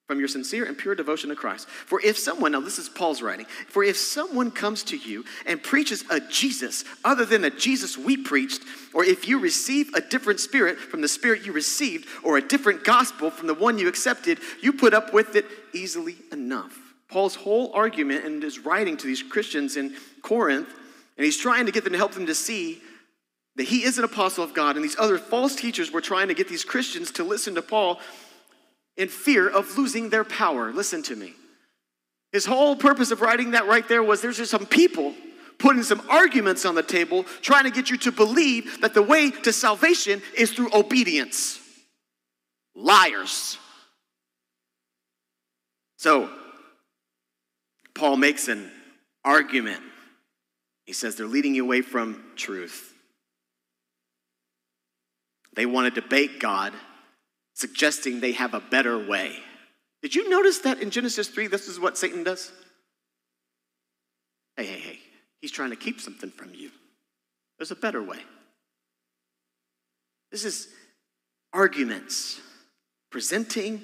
[0.08, 1.68] From your sincere and pure devotion to Christ.
[1.68, 5.62] For if someone, now this is Paul's writing, for if someone comes to you and
[5.62, 8.62] preaches a Jesus other than the Jesus we preached,
[8.92, 12.84] or if you receive a different spirit from the spirit you received, or a different
[12.84, 16.78] gospel from the one you accepted, you put up with it easily enough.
[17.08, 20.68] Paul's whole argument in his writing to these Christians in Corinth,
[21.16, 22.82] and he's trying to get them to help them to see
[23.56, 26.34] that he is an apostle of God, and these other false teachers were trying to
[26.34, 28.00] get these Christians to listen to Paul
[28.96, 30.72] in fear of losing their power.
[30.72, 31.34] Listen to me.
[32.32, 35.14] His whole purpose of writing that right there was there's just some people
[35.58, 39.30] putting some arguments on the table trying to get you to believe that the way
[39.30, 41.60] to salvation is through obedience.
[42.74, 43.58] Liars.
[45.98, 46.30] So,
[47.94, 48.70] Paul makes an
[49.24, 49.82] argument.
[50.84, 52.92] He says they're leading you away from truth.
[55.54, 56.72] They want to debate God
[57.62, 59.36] suggesting they have a better way.
[60.02, 62.50] Did you notice that in Genesis 3, this is what Satan does?
[64.56, 64.98] Hey, hey, hey,
[65.40, 66.72] he's trying to keep something from you.
[67.56, 68.18] There's a better way.
[70.32, 70.66] This is
[71.52, 72.40] arguments,
[73.10, 73.80] presenting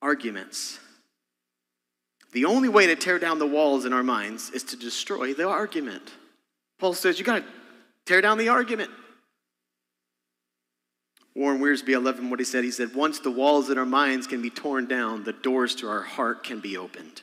[0.00, 0.78] arguments.
[2.32, 5.46] The only way to tear down the walls in our minds is to destroy the
[5.48, 6.14] argument.
[6.78, 7.44] Paul says you got to
[8.06, 8.90] tear down the argument.
[11.38, 12.64] Warren Wiersbe, I love him what he said.
[12.64, 15.88] He said, Once the walls in our minds can be torn down, the doors to
[15.88, 17.22] our heart can be opened.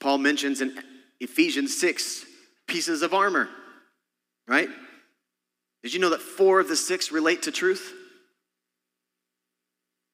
[0.00, 0.78] Paul mentions in
[1.18, 2.26] Ephesians 6
[2.66, 3.48] pieces of armor,
[4.46, 4.68] right?
[5.82, 7.90] Did you know that four of the six relate to truth?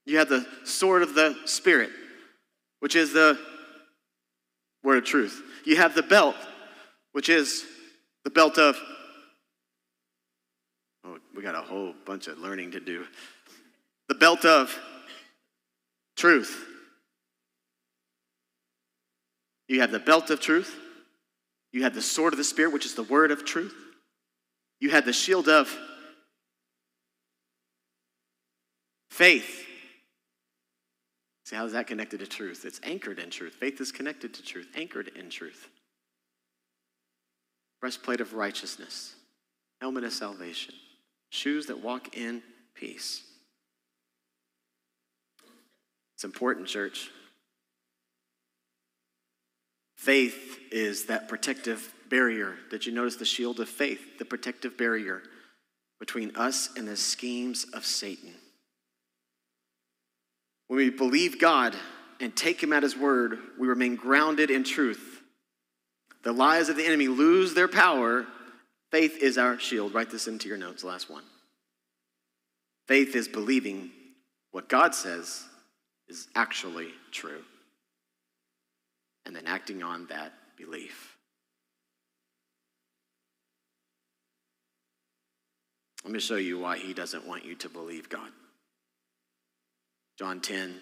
[0.05, 1.91] You have the sword of the Spirit,
[2.79, 3.37] which is the
[4.85, 5.43] word of truth.
[5.65, 6.37] You have the belt,
[7.11, 7.65] which is
[8.23, 8.79] the belt of
[11.37, 13.05] we got a whole bunch of learning to do.
[14.09, 14.77] The belt of
[16.17, 16.65] truth.
[19.69, 20.75] You have the belt of truth.
[21.73, 23.75] You have the sword of the Spirit, which is the word of truth.
[24.81, 25.77] You have the shield of
[29.11, 29.65] faith.
[31.45, 32.65] See, how is that connected to truth?
[32.65, 33.55] It's anchored in truth.
[33.55, 35.69] Faith is connected to truth, anchored in truth.
[37.81, 39.15] Breastplate of righteousness,
[39.81, 40.75] helmet of salvation.
[41.31, 42.43] Shoes that walk in
[42.75, 43.23] peace.
[46.15, 47.11] It's important, church.
[49.97, 52.57] Faith is that protective barrier.
[52.71, 54.19] Did you notice the shield of faith?
[54.19, 55.23] The protective barrier
[55.99, 58.35] between us and the schemes of Satan.
[60.69, 61.75] When we believe God
[62.21, 65.23] and take Him at His word, we remain grounded in truth.
[66.23, 68.27] The lies of the enemy lose their power
[68.97, 69.93] Faith is our shield.
[69.93, 71.23] Write this into your notes, last one.
[72.89, 73.91] Faith is believing
[74.53, 75.45] what God says
[76.09, 77.43] is actually true.
[79.27, 81.19] and then acting on that belief.
[86.03, 88.31] Let me show you why he doesn't want you to believe God.
[90.19, 90.75] John 10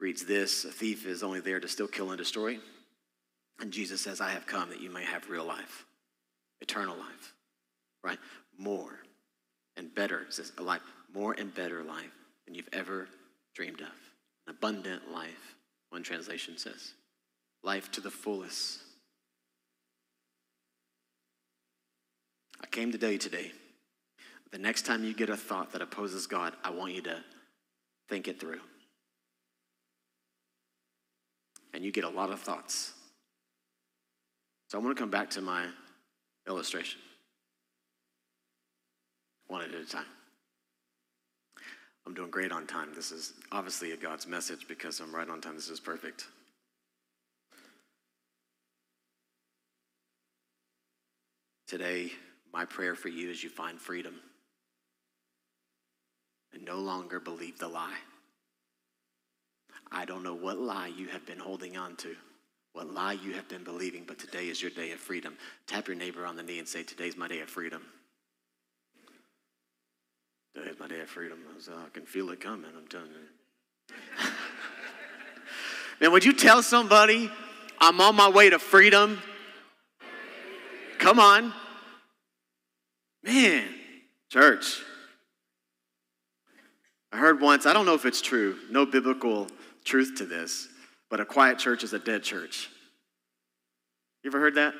[0.00, 2.58] reads this A thief is only there to still kill, and destroy.
[3.60, 5.84] And Jesus says, I have come that you may have real life,
[6.60, 7.34] eternal life,
[8.04, 8.18] right?
[8.56, 9.00] More
[9.76, 12.12] and better, says a life, more and better life
[12.46, 13.08] than you've ever
[13.54, 13.86] dreamed of.
[14.46, 15.56] An abundant life,
[15.90, 16.92] one translation says.
[17.62, 18.78] Life to the fullest.
[22.62, 23.52] I came to tell you today
[24.50, 27.22] the next time you get a thought that opposes God, I want you to
[28.08, 28.60] think it through.
[31.74, 32.92] And you get a lot of thoughts.
[34.68, 35.66] So I want to come back to my
[36.46, 37.00] illustration,
[39.46, 40.04] one at a time.
[42.06, 42.90] I'm doing great on time.
[42.94, 45.54] This is obviously a God's message because I'm right on time.
[45.54, 46.26] This is perfect.
[51.66, 52.12] Today,
[52.52, 54.14] my prayer for you is you find freedom
[56.54, 57.98] and no longer believe the lie.
[59.92, 62.16] I don't know what lie you have been holding on to,
[62.72, 65.36] what lie you have been believing, but today is your day of freedom.
[65.66, 67.82] Tap your neighbor on the knee and say, Today's my day of freedom.
[70.54, 71.38] Today's my day of freedom.
[71.68, 74.26] I uh, can feel it coming, I'm telling you.
[76.00, 77.30] Man, would you tell somebody
[77.80, 79.20] I'm on my way to freedom?
[80.98, 81.52] Come on.
[83.22, 83.64] Man,
[84.30, 84.82] church.
[87.12, 89.48] I heard once, I don't know if it's true, no biblical
[89.84, 90.68] truth to this,
[91.10, 92.68] but a quiet church is a dead church.
[94.22, 94.74] You ever heard that?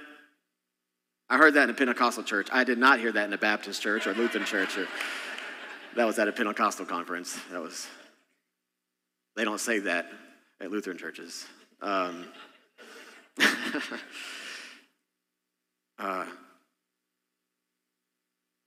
[1.30, 2.48] I heard that in a Pentecostal church.
[2.50, 4.78] I did not hear that in a Baptist church or Lutheran church.
[4.78, 4.86] Or,
[5.96, 7.38] that was at a Pentecostal conference.
[7.50, 7.86] That was,
[9.36, 10.06] they don't say that
[10.60, 11.46] at Lutheran churches.
[11.82, 12.24] Um,
[15.98, 16.26] uh,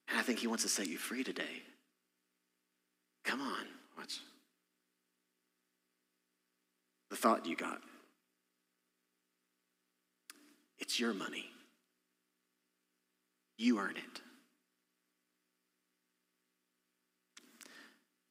[0.09, 1.63] and I think he wants to set you free today.
[3.23, 3.65] Come on,
[3.97, 4.19] watch.
[7.11, 7.81] The thought you got.
[10.79, 11.45] It's your money.
[13.57, 14.21] You earn it.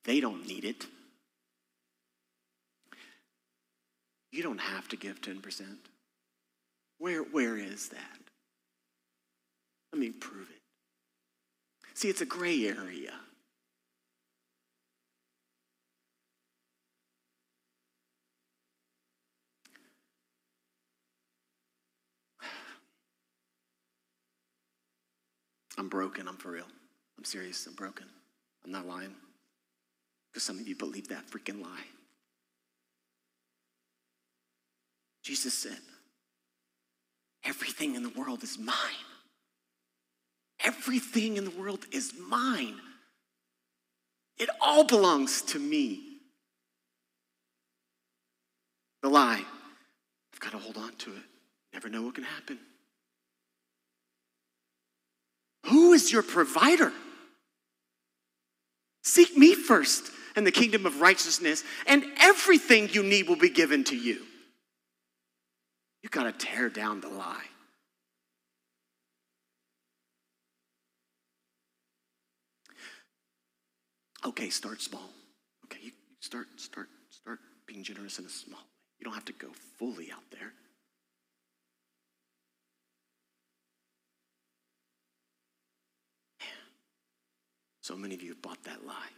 [0.04, 0.86] They don't need it.
[4.32, 5.62] You don't have to give 10%.
[6.98, 8.18] Where, where is that?
[9.92, 10.62] Let me prove it.
[11.94, 13.12] See, it's a gray area.
[25.80, 26.28] I'm broken.
[26.28, 26.66] I'm for real.
[27.16, 27.66] I'm serious.
[27.66, 28.04] I'm broken.
[28.64, 29.14] I'm not lying.
[30.30, 31.86] Because some of you believe that freaking lie.
[35.24, 35.78] Jesus said,
[37.44, 38.76] Everything in the world is mine.
[40.62, 42.74] Everything in the world is mine.
[44.38, 46.18] It all belongs to me.
[49.02, 49.42] The lie,
[50.34, 51.22] I've got to hold on to it.
[51.72, 52.58] Never know what can happen.
[55.66, 56.92] Who is your provider?
[59.02, 63.84] Seek me first and the kingdom of righteousness, and everything you need will be given
[63.84, 64.22] to you.
[66.02, 67.44] You got to tear down the lie.
[74.24, 75.10] Okay, start small.
[75.64, 78.66] Okay, you start, start, start being generous in a small way.
[78.98, 80.52] You don't have to go fully out there.
[87.90, 89.10] So many of you have bought that lie.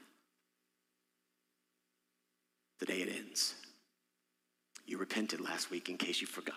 [2.80, 3.54] The day it ends.
[4.87, 6.56] You repented last week in case you forgot.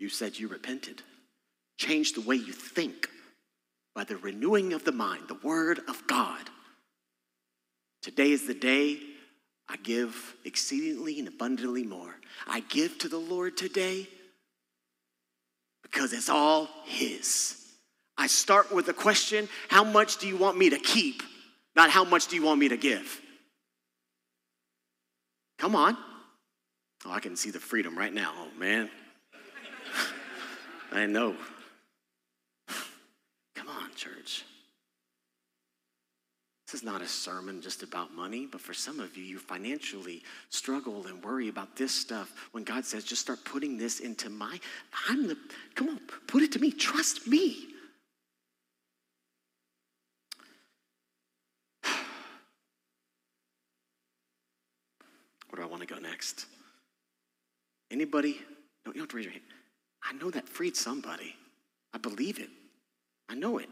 [0.00, 1.02] You said you repented.
[1.78, 3.08] Change the way you think
[3.94, 6.50] by the renewing of the mind, the Word of God.
[8.02, 8.98] Today is the day
[9.68, 12.16] I give exceedingly and abundantly more.
[12.48, 14.08] I give to the Lord today
[15.84, 17.59] because it's all His.
[18.20, 21.22] I start with the question how much do you want me to keep?
[21.74, 23.18] Not how much do you want me to give?
[25.58, 25.96] Come on.
[27.06, 28.34] Oh, I can see the freedom right now.
[28.36, 28.90] Oh, man.
[30.92, 31.34] I know
[33.54, 34.44] Come on, church.
[36.66, 40.22] This is not a sermon just about money, but for some of you, you financially
[40.50, 44.60] struggle and worry about this stuff when God says, just start putting this into my,
[45.08, 45.38] I'm the,
[45.74, 47.69] come on, put it to me, trust me.
[55.90, 56.46] Want next.
[57.90, 58.38] Anybody?
[58.86, 59.44] No, you don't have to raise your hand.
[60.02, 61.34] I know that freed somebody.
[61.92, 62.50] I believe it.
[63.28, 63.68] I know it.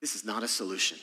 [0.00, 0.98] This is not a solution.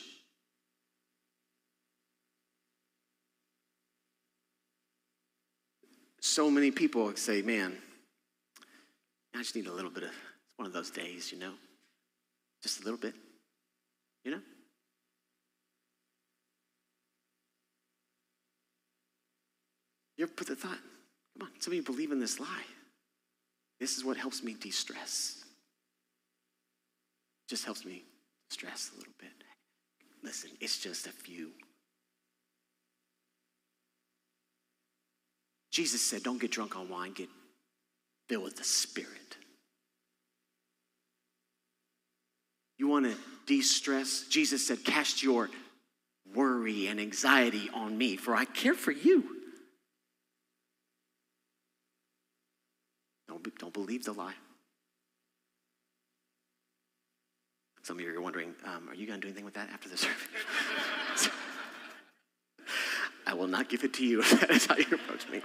[6.20, 7.76] So many people say, man,
[9.34, 11.52] I just need a little bit of, it's one of those days, you know?
[12.62, 13.14] Just a little bit,
[14.24, 14.40] you know?
[20.16, 20.78] You ever put the thought,
[21.38, 22.64] come on, some of you believe in this lie.
[23.80, 25.44] This is what helps me de stress.
[27.48, 28.04] Just helps me
[28.50, 29.32] stress a little bit.
[30.22, 31.50] Listen, it's just a few.
[35.70, 37.28] Jesus said, don't get drunk on wine, get
[38.28, 39.36] filled with the Spirit.
[42.78, 43.16] You want to
[43.46, 44.24] de stress?
[44.28, 45.50] Jesus said, cast your
[46.34, 49.24] worry and anxiety on me, for I care for you.
[53.28, 54.34] Don't, don't believe the lie.
[57.82, 59.90] Some of you are wondering, um, are you going to do anything with that after
[59.90, 61.28] the service?
[63.26, 65.42] I will not give it to you if that is how you approach me.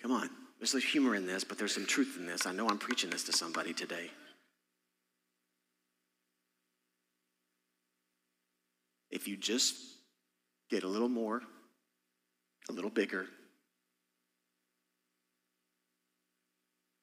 [0.00, 0.30] Come on.
[0.62, 2.46] There's some humor in this, but there's some truth in this.
[2.46, 4.12] I know I'm preaching this to somebody today.
[9.10, 9.74] If you just
[10.70, 11.42] get a little more,
[12.68, 13.26] a little bigger,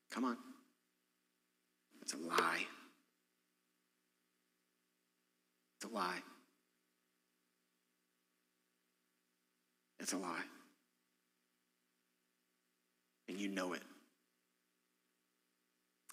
[0.09, 0.37] come on.
[2.01, 2.65] It's a lie.
[5.75, 6.19] It's a lie.
[9.99, 10.43] It's a lie.
[13.29, 13.83] And you know it.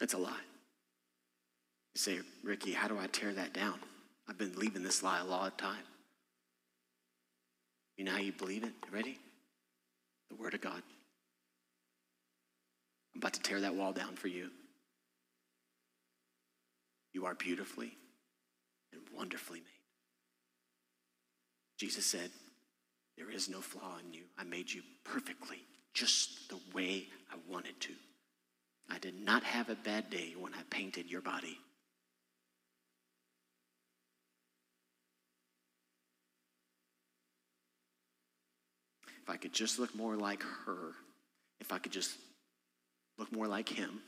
[0.00, 0.30] It's a lie.
[1.94, 3.80] You say, Ricky, how do I tear that down?
[4.28, 5.82] I've been believing this lie a lot of time.
[7.96, 8.74] You know how you believe it?
[8.92, 9.18] Ready?
[10.28, 10.82] The Word of God.
[13.14, 14.50] I'm about to tear that wall down for you.
[17.14, 17.96] You are beautifully
[18.92, 19.64] and wonderfully made.
[21.78, 22.30] Jesus said,
[23.16, 24.24] There is no flaw in you.
[24.36, 25.62] I made you perfectly,
[25.96, 27.92] just the way I wanted to.
[28.88, 31.58] I did not have a bad day when I painted your body.
[39.22, 40.92] If I could just look more like her,
[41.60, 42.16] if I could just
[43.18, 44.00] look more like him,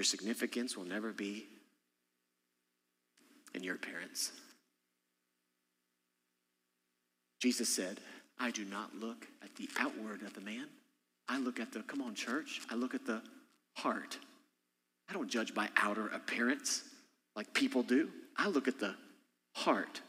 [0.00, 1.44] Your significance will never be
[3.52, 4.32] in your appearance.
[7.38, 8.00] Jesus said,
[8.40, 10.66] I do not look at the outward of the man.
[11.28, 13.20] I look at the, come on, church, I look at the
[13.76, 14.18] heart.
[15.08, 16.82] I don't judge by outer appearance
[17.36, 18.08] like people do.
[18.36, 18.94] I look at the
[19.54, 20.00] heart.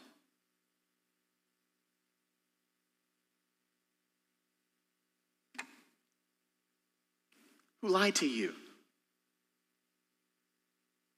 [7.82, 8.54] Who lied to you?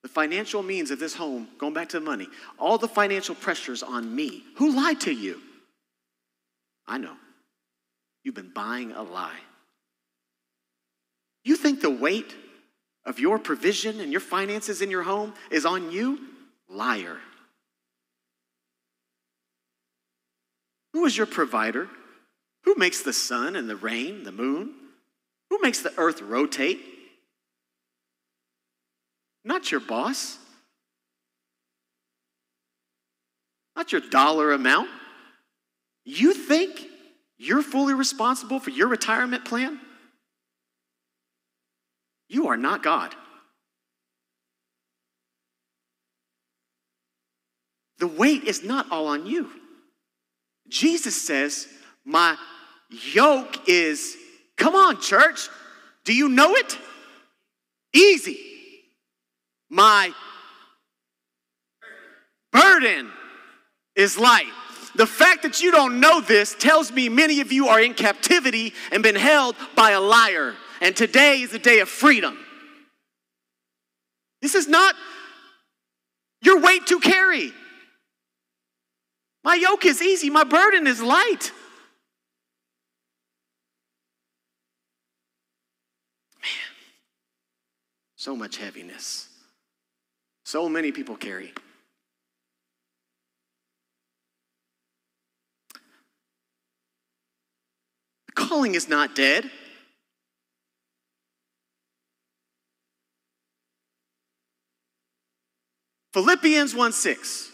[0.01, 3.84] The financial means of this home, going back to the money, all the financial pressures
[3.84, 4.43] on me.
[4.57, 5.39] Who lied to you?
[6.88, 7.16] I know.
[8.24, 9.40] You've been buying a lie.
[11.44, 12.36] You think the weight
[13.06, 16.20] of your provision and your finances in your home is on you?
[16.70, 17.18] Liar.
[20.94, 21.90] Who is your provider?
[22.64, 24.74] Who makes the sun and the rain, the moon?
[25.50, 26.80] Who makes the earth rotate?
[29.44, 30.38] not your boss,
[33.76, 34.90] not your dollar amount.
[36.06, 36.86] You think
[37.38, 39.80] you're fully responsible for your retirement plan?
[42.28, 43.16] You are not God.
[47.99, 49.49] The weight is not all on you.
[50.68, 51.68] Jesus says,
[52.04, 52.36] My
[52.89, 54.18] yoke is,
[54.58, 55.47] come on, church,
[56.04, 56.78] do you know it?
[57.93, 58.39] Easy.
[59.70, 60.12] My
[62.51, 63.12] burden
[63.95, 64.51] is light.
[64.96, 68.74] The fact that you don't know this tells me many of you are in captivity
[68.91, 70.56] and been held by a liar.
[70.82, 72.38] And today is a day of freedom.
[74.41, 74.94] This is not
[76.41, 77.52] your weight to carry.
[79.44, 81.52] My yoke is easy, my burden is light.
[86.41, 86.52] Man,
[88.16, 89.28] so much heaviness.
[90.46, 91.54] So many people carry.
[98.54, 99.49] calling is not dead.
[106.14, 107.51] Philippians 1 6.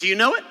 [0.00, 0.42] Do you know it?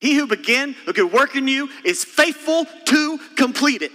[0.00, 3.92] He who began a good work in you is faithful to complete it.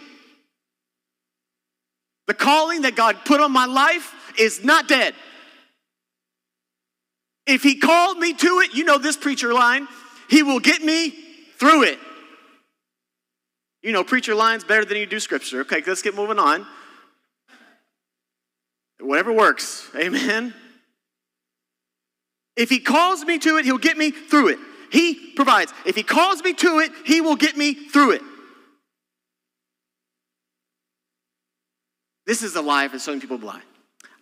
[2.26, 5.14] The calling that God put on my life is not dead.
[7.46, 9.88] If he called me to it, you know this preacher line
[10.30, 11.14] he will get me
[11.58, 12.00] through it.
[13.82, 15.62] You know, preacher lines better than you do scripture.
[15.62, 16.66] Okay, let's get moving on.
[19.00, 19.90] Whatever works.
[19.96, 20.54] Amen.
[22.56, 24.60] If he calls me to it, he'll get me through it.
[24.92, 25.74] He provides.
[25.86, 28.22] If he calls me to it, he will get me through it.
[32.26, 33.64] This is a lie for some people blind.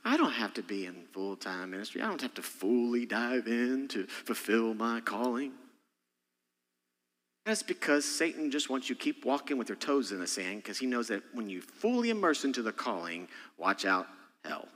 [0.03, 2.01] I don't have to be in full time ministry.
[2.01, 5.53] I don't have to fully dive in to fulfill my calling.
[7.45, 10.63] That's because Satan just wants you to keep walking with your toes in the sand
[10.63, 13.27] because he knows that when you fully immerse into the calling,
[13.57, 14.07] watch out,
[14.43, 14.67] hell.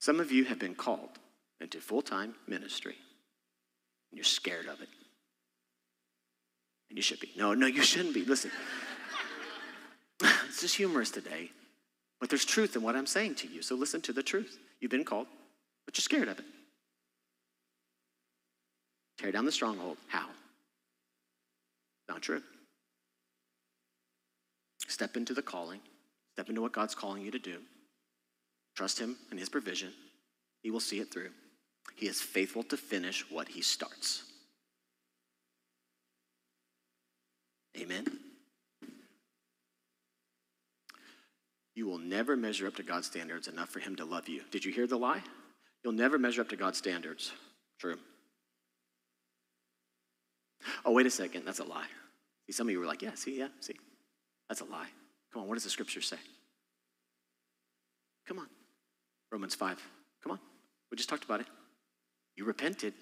[0.00, 1.18] Some of you have been called
[1.60, 2.94] into full time ministry,
[4.10, 4.88] and you're scared of it.
[6.90, 7.30] And you should be.
[7.36, 8.24] No, no, you shouldn't be.
[8.24, 8.50] Listen,
[10.48, 11.50] it's just humorous today,
[12.20, 13.62] but there's truth in what I'm saying to you.
[13.62, 14.58] So listen to the truth.
[14.80, 15.26] You've been called,
[15.86, 16.44] but you're scared of it.
[19.18, 19.96] Tear down the stronghold.
[20.06, 20.26] How?
[22.08, 22.42] Not true.
[24.86, 25.80] Step into the calling,
[26.34, 27.58] step into what God's calling you to do.
[28.74, 29.92] Trust Him and His provision.
[30.62, 31.30] He will see it through.
[31.96, 34.22] He is faithful to finish what He starts.
[37.78, 38.06] Amen.
[41.74, 44.42] You will never measure up to God's standards enough for Him to love you.
[44.50, 45.22] Did you hear the lie?
[45.84, 47.30] You'll never measure up to God's standards.
[47.78, 47.98] True.
[50.84, 51.86] Oh, wait a second, that's a lie.
[52.46, 53.76] See, some of you were like, yeah, see, yeah, see.
[54.48, 54.88] That's a lie.
[55.32, 56.16] Come on, what does the scripture say?
[58.26, 58.46] Come on.
[59.30, 59.82] Romans 5.
[60.22, 60.38] Come on.
[60.90, 61.46] We just talked about it.
[62.36, 62.94] You repented.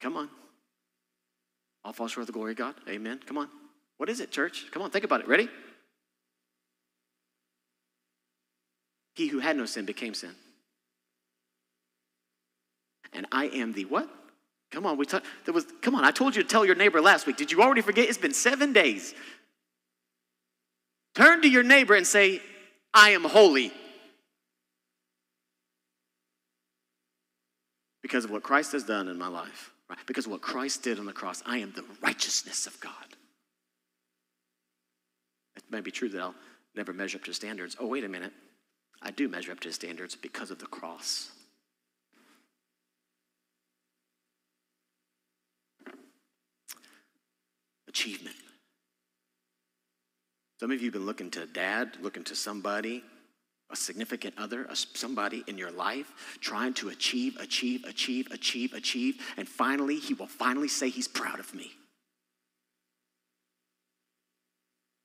[0.00, 0.28] Come on.
[1.84, 2.74] All falls short of the glory of God.
[2.88, 3.20] Amen.
[3.26, 3.48] Come on.
[3.96, 4.66] What is it, church?
[4.70, 5.28] Come on, think about it.
[5.28, 5.48] Ready?
[9.14, 10.34] He who had no sin became sin.
[13.12, 14.10] And I am the what?
[14.70, 15.26] Come on, we talked.
[15.44, 15.66] There was.
[15.80, 17.36] Come on, I told you to tell your neighbor last week.
[17.36, 18.08] Did you already forget?
[18.08, 19.14] It's been seven days.
[21.14, 22.42] Turn to your neighbor and say,
[22.92, 23.72] "I am holy."
[28.02, 29.98] Because of what Christ has done in my life, right?
[30.06, 33.16] Because of what Christ did on the cross, I am the righteousness of God.
[35.56, 36.34] It may be true that I'll
[36.74, 37.76] never measure up to standards.
[37.80, 38.32] Oh, wait a minute.
[39.02, 41.30] I do measure up to standards because of the cross.
[47.96, 48.36] Achievement.
[50.60, 53.02] Some of you have been looking to dad, looking to somebody,
[53.70, 59.22] a significant other, a, somebody in your life, trying to achieve, achieve, achieve, achieve, achieve,
[59.38, 61.70] and finally, he will finally say he's proud of me.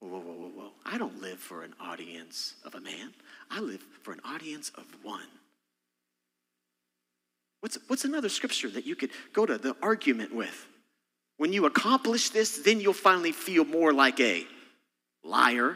[0.02, 0.72] Whoa, whoa, whoa, whoa.
[0.86, 3.14] I don't live for an audience of a man.
[3.50, 5.30] I live for an audience of one.
[7.62, 10.68] What's, what's another scripture that you could go to the argument with?
[11.42, 14.46] When you accomplish this, then you'll finally feel more like a
[15.24, 15.76] liar.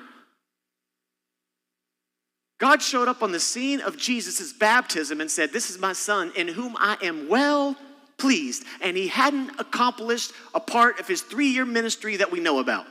[2.59, 6.31] God showed up on the scene of Jesus' baptism and said, This is my son
[6.35, 7.75] in whom I am well
[8.19, 8.63] pleased.
[8.79, 12.85] And he hadn't accomplished a part of his three year ministry that we know about.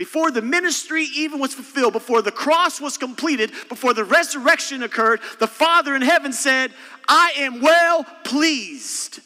[0.00, 5.20] Before the ministry even was fulfilled, before the cross was completed, before the resurrection occurred,
[5.38, 6.72] the Father in heaven said,
[7.06, 9.20] I am well pleased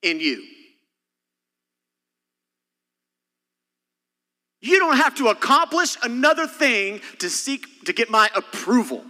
[0.00, 0.55] in you.
[4.66, 9.04] You don't have to accomplish another thing to seek to get my approval.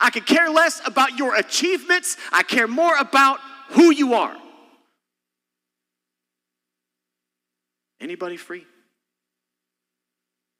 [0.00, 2.16] I could care less about your achievements.
[2.32, 3.38] I care more about
[3.70, 4.36] who you are.
[8.00, 8.64] Anybody free?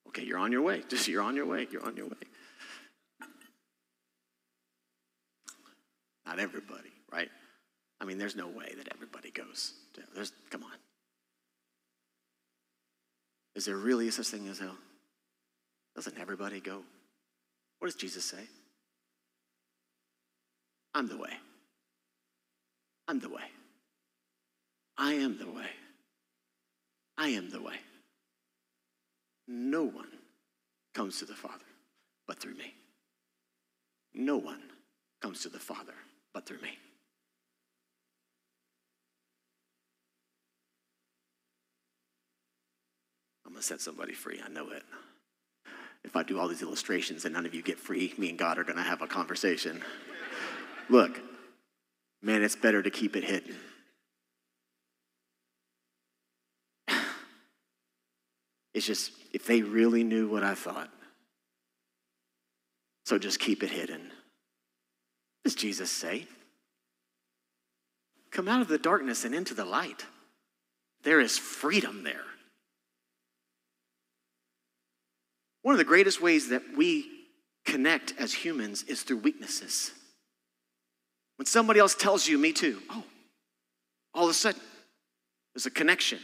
[0.08, 0.82] Okay, you're on your way.
[0.88, 1.66] Just you're on your way.
[1.70, 2.16] You're on your way.
[6.26, 7.30] Not everybody, right?
[8.00, 9.72] I mean, there's no way that everybody goes.
[10.14, 10.70] There's come on.
[13.58, 14.76] Is there really such a thing as hell?
[15.96, 16.80] Doesn't everybody go?
[17.80, 18.44] What does Jesus say?
[20.94, 21.32] I'm the way.
[23.08, 23.42] I'm the way.
[24.96, 25.66] I am the way.
[27.16, 27.74] I am the way.
[29.48, 30.12] No one
[30.94, 31.66] comes to the Father
[32.28, 32.72] but through me.
[34.14, 34.62] No one
[35.20, 35.94] comes to the Father
[36.32, 36.78] but through me.
[43.58, 44.40] Gonna set somebody free.
[44.44, 44.84] I know it.
[46.04, 48.56] If I do all these illustrations and none of you get free, me and God
[48.56, 49.82] are gonna have a conversation.
[50.88, 51.20] Look,
[52.22, 53.56] man, it's better to keep it hidden.
[58.74, 60.90] It's just, if they really knew what I thought.
[63.06, 64.02] So just keep it hidden.
[64.02, 64.12] What
[65.42, 66.28] does Jesus say?
[68.30, 70.06] Come out of the darkness and into the light.
[71.02, 72.27] There is freedom there.
[75.68, 77.10] One of the greatest ways that we
[77.66, 79.92] connect as humans is through weaknesses.
[81.36, 83.04] When somebody else tells you, me too, oh,
[84.14, 84.62] all of a sudden,
[85.52, 86.20] there's a connection.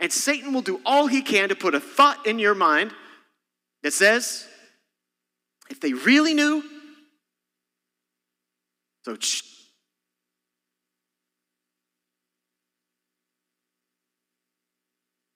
[0.00, 2.92] And Satan will do all he can to put a thought in your mind
[3.82, 4.46] that says,
[5.70, 6.62] if they really knew,
[9.06, 9.40] so shh.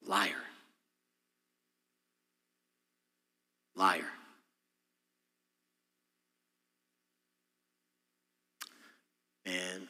[0.05, 0.37] Liar.
[3.79, 4.05] Liar.
[9.47, 9.87] And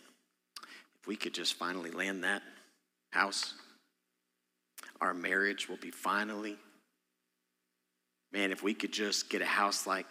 [1.01, 2.43] if we could just finally land that
[3.11, 3.55] house,
[5.01, 6.57] our marriage will be finally.
[8.31, 10.07] Man, if we could just get a house like,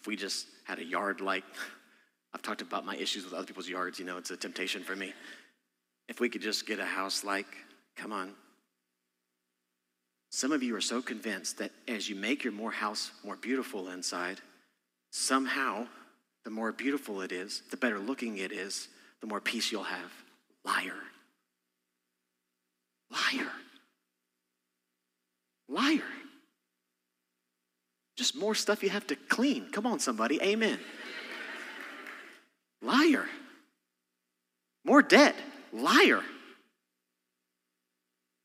[0.00, 1.44] if we just had a yard like,
[2.34, 4.96] I've talked about my issues with other people's yards, you know, it's a temptation for
[4.96, 5.12] me.
[6.08, 7.46] If we could just get a house like,
[7.94, 8.32] come on.
[10.32, 13.90] Some of you are so convinced that as you make your more house more beautiful
[13.90, 14.40] inside,
[15.10, 15.86] somehow
[16.44, 18.88] the more beautiful it is, the better looking it is,
[19.20, 20.10] the more peace you'll have.
[20.64, 20.96] Liar.
[23.10, 23.50] Liar.
[25.68, 26.02] Liar.
[28.16, 29.70] Just more stuff you have to clean.
[29.70, 30.40] Come on, somebody.
[30.40, 30.78] Amen.
[32.80, 33.26] Liar.
[34.82, 35.36] More debt.
[35.74, 36.22] Liar.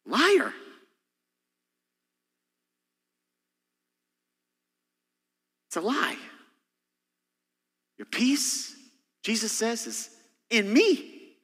[0.05, 0.53] Liar.
[5.77, 6.17] It's a lie.
[7.99, 8.75] Your peace,
[9.21, 10.09] Jesus says, is
[10.49, 11.35] in me.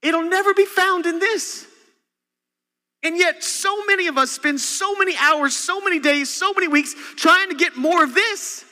[0.00, 1.66] It'll never be found in this.
[3.02, 6.68] And yet, so many of us spend so many hours, so many days, so many
[6.68, 8.64] weeks trying to get more of this.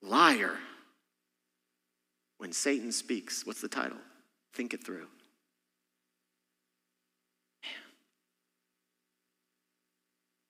[0.00, 0.56] Liar.
[2.38, 3.98] When Satan speaks, what's the title?
[4.54, 5.08] Think it through.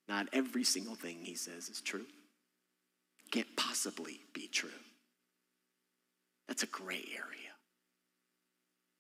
[0.09, 2.05] Not every single thing he says is true.
[3.31, 4.71] Can't possibly be true.
[6.47, 7.45] That's a gray area.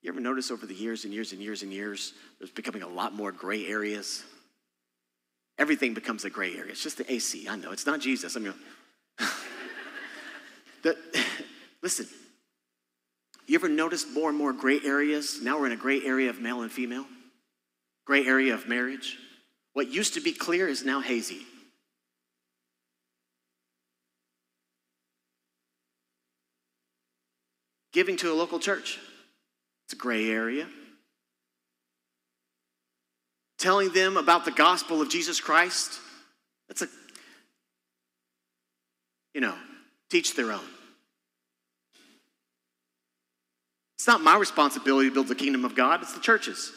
[0.02, 2.88] You ever notice over the years and years and years and years, there's becoming a
[2.88, 4.22] lot more gray areas?
[5.58, 6.72] Everything becomes a gray area.
[6.72, 7.48] It's just the AC.
[7.48, 7.70] I know.
[7.70, 8.36] It's not Jesus.
[8.36, 8.54] I mean,
[10.82, 10.96] the,
[11.82, 12.06] listen,
[13.46, 15.40] you ever notice more and more gray areas?
[15.42, 17.06] Now we're in a gray area of male and female,
[18.06, 19.18] gray area of marriage.
[19.74, 21.42] What used to be clear is now hazy.
[27.92, 28.98] Giving to a local church.
[29.84, 30.66] It's a gray area.
[33.58, 36.00] Telling them about the gospel of Jesus Christ,
[36.68, 36.88] that's a,
[39.32, 39.54] you know,
[40.10, 40.60] teach their own.
[43.96, 46.72] It's not my responsibility to build the kingdom of God, it's the church's.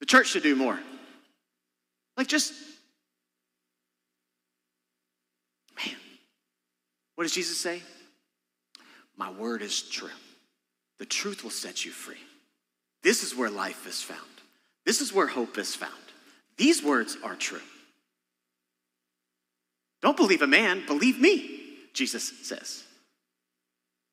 [0.00, 0.78] The church should do more.
[2.18, 2.52] Like, just,
[5.76, 5.94] man,
[7.14, 7.80] what does Jesus say?
[9.16, 10.10] My word is true.
[10.98, 12.18] The truth will set you free.
[13.04, 14.18] This is where life is found.
[14.84, 15.92] This is where hope is found.
[16.56, 17.62] These words are true.
[20.02, 21.60] Don't believe a man, believe me,
[21.92, 22.82] Jesus says.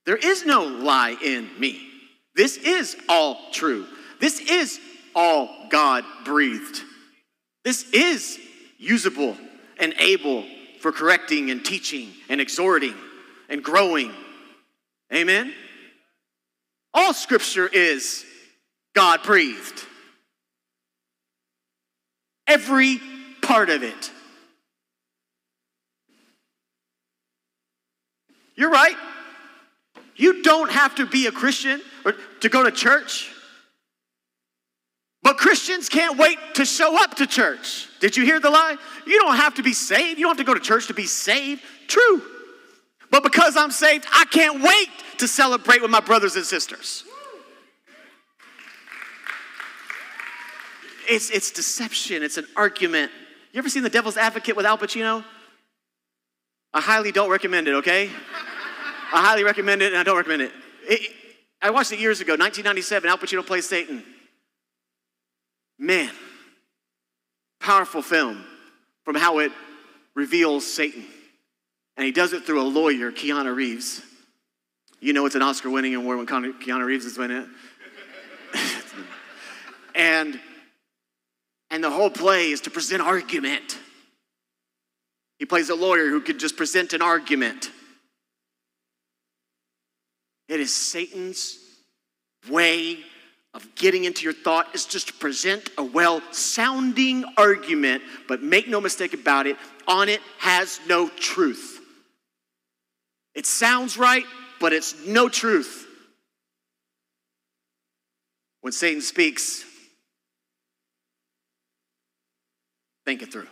[0.06, 1.82] There is no lie in me.
[2.36, 3.88] This is all true.
[4.20, 4.80] This is
[5.16, 6.84] all God breathed.
[7.66, 8.40] This is
[8.78, 9.36] usable
[9.80, 10.46] and able
[10.80, 12.94] for correcting and teaching and exhorting
[13.50, 14.14] and growing.
[15.12, 15.52] Amen?
[16.94, 18.24] All scripture is
[18.94, 19.84] God breathed.
[22.46, 23.02] Every
[23.42, 24.12] part of it.
[28.56, 28.96] You're right.
[30.16, 33.32] You don't have to be a Christian or to go to church.
[35.26, 37.90] But Christians can't wait to show up to church.
[38.00, 38.78] Did you hear the lie?
[39.08, 40.20] You don't have to be saved.
[40.20, 41.64] You don't have to go to church to be saved.
[41.88, 42.22] True.
[43.10, 47.04] But because I'm saved, I can't wait to celebrate with my brothers and sisters.
[51.10, 53.12] It's, it's deception, it's an argument.
[53.52, 55.26] You ever seen The Devil's Advocate with Al Pacino?
[56.72, 58.12] I highly don't recommend it, okay?
[59.12, 60.52] I highly recommend it and I don't recommend it.
[60.84, 61.12] it.
[61.64, 63.10] I watched it years ago, 1997.
[63.10, 64.04] Al Pacino plays Satan.
[65.78, 66.12] Man,
[67.60, 68.44] powerful film
[69.04, 69.52] from how it
[70.16, 71.06] reveals Satan.
[71.98, 74.02] And he does it through a lawyer, Keanu Reeves.
[75.00, 77.48] You know it's an Oscar winning award when Keanu Reeves is winning
[78.54, 78.60] it.
[79.96, 80.40] and,
[81.70, 83.78] and the whole play is to present argument.
[85.40, 87.72] He plays a lawyer who could just present an argument.
[90.48, 91.58] It is Satan's
[92.50, 93.00] way
[93.56, 98.68] of getting into your thought is just to present a well sounding argument, but make
[98.68, 99.56] no mistake about it,
[99.88, 101.80] on it has no truth.
[103.34, 104.26] It sounds right,
[104.60, 105.88] but it's no truth.
[108.60, 109.64] When Satan speaks,
[113.06, 113.48] think it through.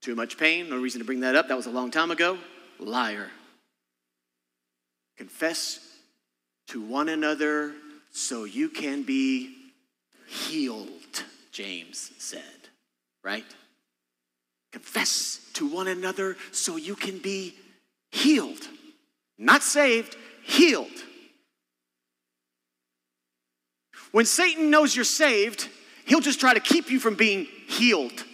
[0.00, 1.48] Too much pain, no reason to bring that up.
[1.48, 2.38] That was a long time ago.
[2.80, 3.28] Liar.
[5.18, 5.91] Confess
[6.72, 7.74] to one another
[8.12, 9.54] so you can be
[10.26, 12.40] healed, James said,
[13.22, 13.44] right?
[14.72, 17.54] Confess to one another so you can be
[18.10, 18.66] healed.
[19.36, 20.88] Not saved, healed.
[24.12, 25.68] When Satan knows you're saved,
[26.06, 28.24] he'll just try to keep you from being healed.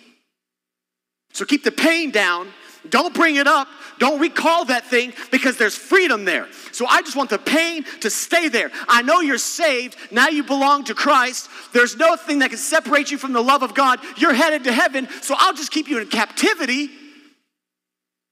[1.32, 2.52] So keep the pain down.
[2.88, 3.68] Don't bring it up.
[3.98, 6.46] Don't recall that thing because there's freedom there.
[6.72, 8.70] So I just want the pain to stay there.
[8.88, 9.96] I know you're saved.
[10.10, 11.48] Now you belong to Christ.
[11.72, 14.00] There's no thing that can separate you from the love of God.
[14.16, 15.08] You're headed to heaven.
[15.22, 16.90] So I'll just keep you in captivity.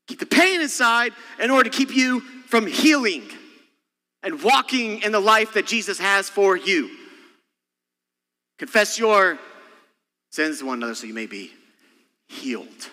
[0.07, 3.25] Keep the pain inside in order to keep you from healing
[4.23, 6.91] and walking in the life that Jesus has for you.
[8.59, 9.39] Confess your
[10.31, 11.53] sins to one another so you may be
[12.29, 12.91] healed.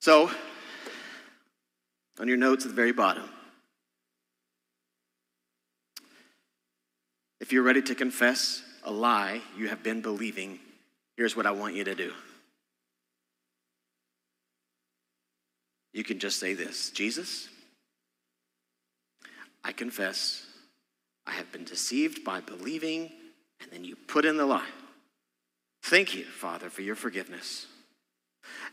[0.00, 0.30] So,
[2.20, 3.28] on your notes at the very bottom,
[7.40, 10.58] if you're ready to confess a lie you have been believing,
[11.16, 12.12] here's what I want you to do.
[15.92, 17.48] You can just say this Jesus,
[19.64, 20.44] I confess
[21.26, 23.12] I have been deceived by believing,
[23.60, 24.68] and then you put in the lie.
[25.82, 27.66] Thank you, Father, for your forgiveness.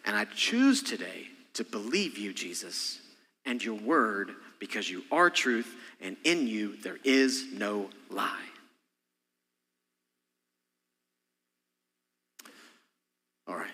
[0.05, 2.99] And I choose today to believe you, Jesus,
[3.45, 8.45] and your word because you are truth, and in you there is no lie.
[13.47, 13.71] All right.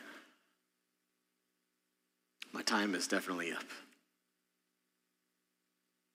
[2.53, 3.63] My time is definitely up.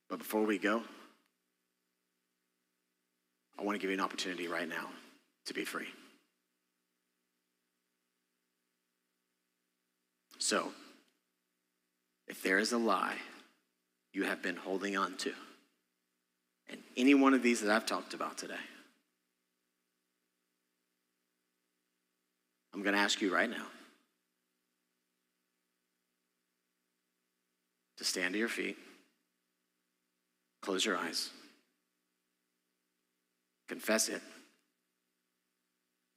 [0.08, 0.82] But before we go,
[3.58, 4.88] I want to give you an opportunity right now
[5.46, 5.88] to be free.
[10.38, 10.72] So,
[12.28, 13.16] if there is a lie
[14.12, 15.32] you have been holding on to,
[16.68, 18.54] and any one of these that I've talked about today,
[22.74, 23.66] I'm going to ask you right now
[27.96, 28.76] to stand to your feet,
[30.60, 31.30] close your eyes,
[33.68, 34.20] confess it,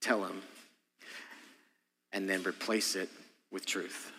[0.01, 0.41] tell him,
[2.11, 3.09] and then replace it
[3.51, 4.11] with truth.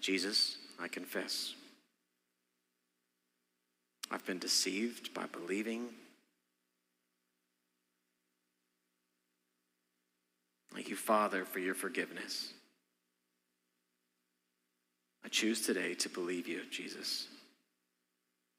[0.00, 1.54] Jesus, I confess.
[4.10, 5.88] I've been deceived by believing.
[10.72, 12.52] Thank you, Father, for your forgiveness.
[15.24, 17.26] I choose today to believe you, Jesus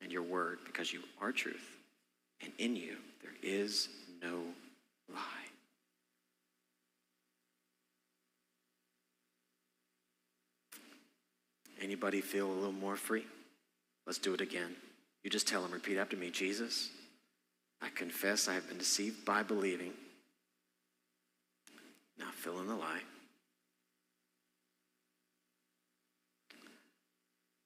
[0.02, 1.78] and your word because you are truth.
[2.42, 3.90] And in you, there is
[4.22, 4.42] no
[5.14, 5.20] lie.
[11.82, 13.26] Anybody feel a little more free?
[14.06, 14.76] Let's do it again.
[15.24, 16.90] You just tell them, repeat after me Jesus,
[17.82, 19.94] I confess I have been deceived by believing.
[22.18, 23.02] Now fill in the lie.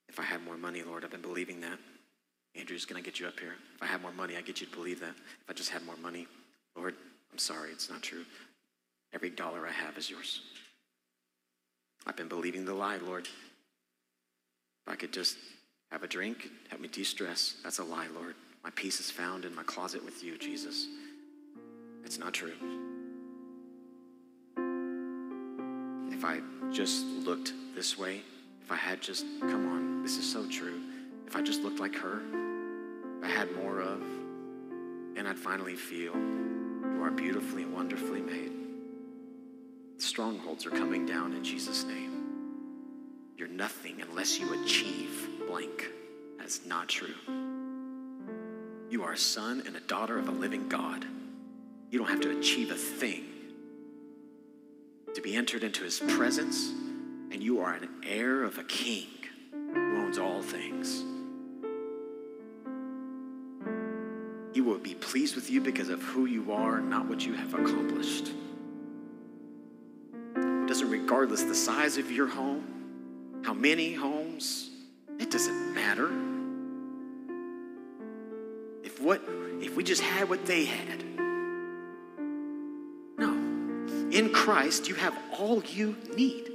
[0.10, 1.80] If I had more money, Lord, I've been believing that.
[2.56, 3.56] Andrew's going to get you up here.
[3.76, 5.16] If I had more money, I get you to believe that.
[5.43, 6.28] If I just had more money,
[6.76, 6.95] Lord,
[7.32, 8.26] I'm sorry, it's not true.
[9.14, 10.41] Every dollar I have is yours.
[12.06, 13.28] I've been believing the lie, Lord.
[14.86, 15.38] If I could just
[15.91, 18.36] have a drink, help me de stress, that's a lie, Lord.
[18.64, 20.88] My peace is found in my closet with you, Jesus.
[22.04, 22.54] It's not true.
[26.12, 26.39] If I
[26.72, 28.22] just looked this way,
[28.64, 30.80] if I had just, come on, this is so true.
[31.32, 32.22] If I just looked like her,
[33.24, 34.02] I had more of,
[35.16, 38.52] and I'd finally feel you are beautifully and wonderfully made.
[39.98, 43.32] Strongholds are coming down in Jesus' name.
[43.38, 45.90] You're nothing unless you achieve blank.
[46.38, 47.16] That is not true.
[48.90, 51.06] You are a son and a daughter of a living God.
[51.92, 53.24] You don't have to achieve a thing
[55.14, 56.72] to be entered into his presence,
[57.32, 59.08] and you are an heir of a king
[59.54, 61.06] who owns all things.
[64.54, 67.54] He will be pleased with you because of who you are, not what you have
[67.54, 68.32] accomplished.
[70.36, 74.70] It doesn't regardless the size of your home, how many homes,
[75.20, 76.10] it doesn't matter.
[78.84, 79.22] If what
[79.62, 81.04] if we just had what they had?
[83.18, 83.32] No.
[84.12, 86.52] In Christ you have all you need.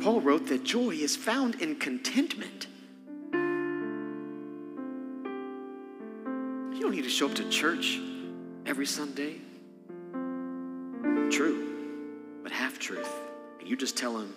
[0.00, 2.66] Paul wrote that joy is found in contentment.
[6.92, 7.98] Don't need to show up to church
[8.66, 9.36] every Sunday.
[11.30, 13.10] True, but half truth.
[13.58, 14.34] And you just tell him,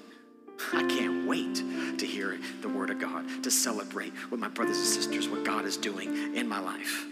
[0.71, 1.55] I can't wait
[1.97, 5.65] to hear the word of God, to celebrate with my brothers and sisters what God
[5.65, 7.05] is doing in my life.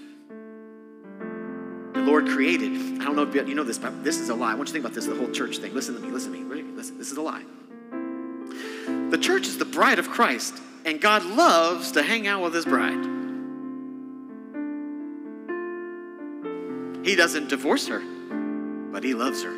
[1.93, 4.53] The Lord created, I don't know if you know this, but this is a lie.
[4.53, 5.73] I want you to think about this, the whole church thing.
[5.73, 6.63] Listen to me, listen to me.
[6.71, 7.43] Listen, this is a lie.
[9.09, 12.63] The church is the bride of Christ, and God loves to hang out with his
[12.63, 13.12] bride.
[17.03, 17.99] He doesn't divorce her,
[18.91, 19.51] but he loves her.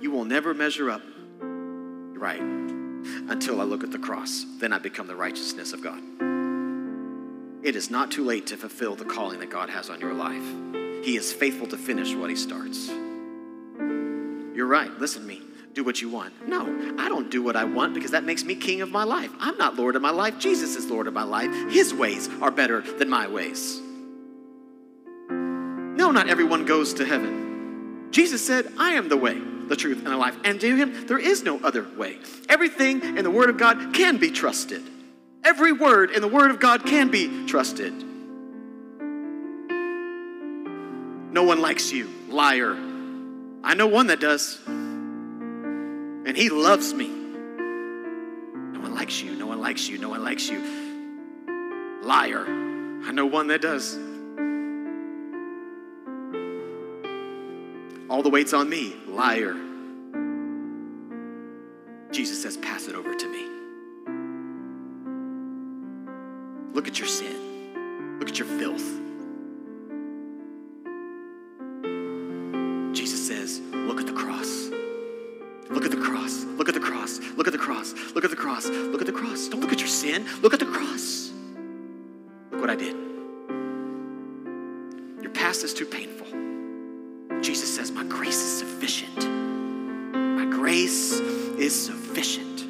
[0.00, 1.02] You will never measure up
[1.42, 4.44] right until I look at the cross.
[4.58, 6.00] Then I become the righteousness of God.
[7.64, 10.44] It is not too late to fulfill the calling that God has on your life.
[11.04, 12.88] He is faithful to finish what he starts.
[14.54, 14.90] You're right.
[15.00, 15.42] Listen to me.
[15.72, 16.46] Do what you want.
[16.46, 16.62] No,
[16.98, 19.30] I don't do what I want because that makes me king of my life.
[19.40, 20.38] I'm not Lord of my life.
[20.38, 21.50] Jesus is Lord of my life.
[21.72, 23.81] His ways are better than my ways.
[26.12, 28.08] No, not everyone goes to heaven.
[28.10, 29.38] Jesus said, I am the way,
[29.68, 30.36] the truth, and the life.
[30.44, 32.18] And to him, there is no other way.
[32.50, 34.82] Everything in the Word of God can be trusted.
[35.42, 37.94] Every word in the Word of God can be trusted.
[41.32, 42.76] No one likes you, liar.
[43.64, 44.60] I know one that does.
[44.66, 47.08] And he loves me.
[47.08, 50.60] No one likes you, no one likes you, no one likes you.
[52.02, 52.44] Liar.
[52.46, 54.11] I know one that does.
[58.12, 58.94] All the weight's on me.
[59.08, 59.54] Liar.
[62.12, 63.48] Jesus says, Pass it over to me.
[66.74, 68.84] Look at your sin, look at your filth.
[72.94, 74.68] Jesus says, Look at the cross.
[75.70, 76.44] Look at the cross.
[76.58, 77.18] Look at the cross.
[77.34, 77.94] Look at the cross.
[78.14, 78.66] Look at the cross.
[78.66, 79.48] Look at the cross.
[79.48, 80.26] Don't look at your sin.
[80.42, 81.32] Look at the cross.
[82.50, 82.94] Look what I did.
[85.22, 86.11] Your past is too painful.
[88.82, 89.16] Sufficient.
[90.12, 92.64] My grace is sufficient.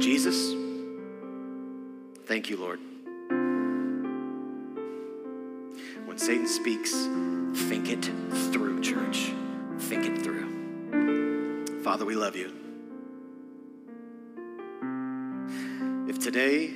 [0.00, 0.54] Jesus,
[2.24, 2.80] thank you, Lord.
[6.06, 6.92] When Satan speaks,
[7.68, 8.10] think it
[8.52, 9.34] through, church.
[9.80, 11.82] Think it through.
[11.82, 12.54] Father, we love you.
[16.08, 16.72] If today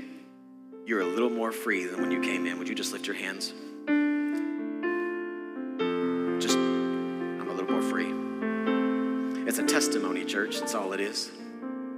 [0.84, 3.16] you're a little more free than when you came in, would you just lift your
[3.16, 3.54] hands?
[9.58, 10.60] It's a testimony, church.
[10.60, 11.32] That's all it is.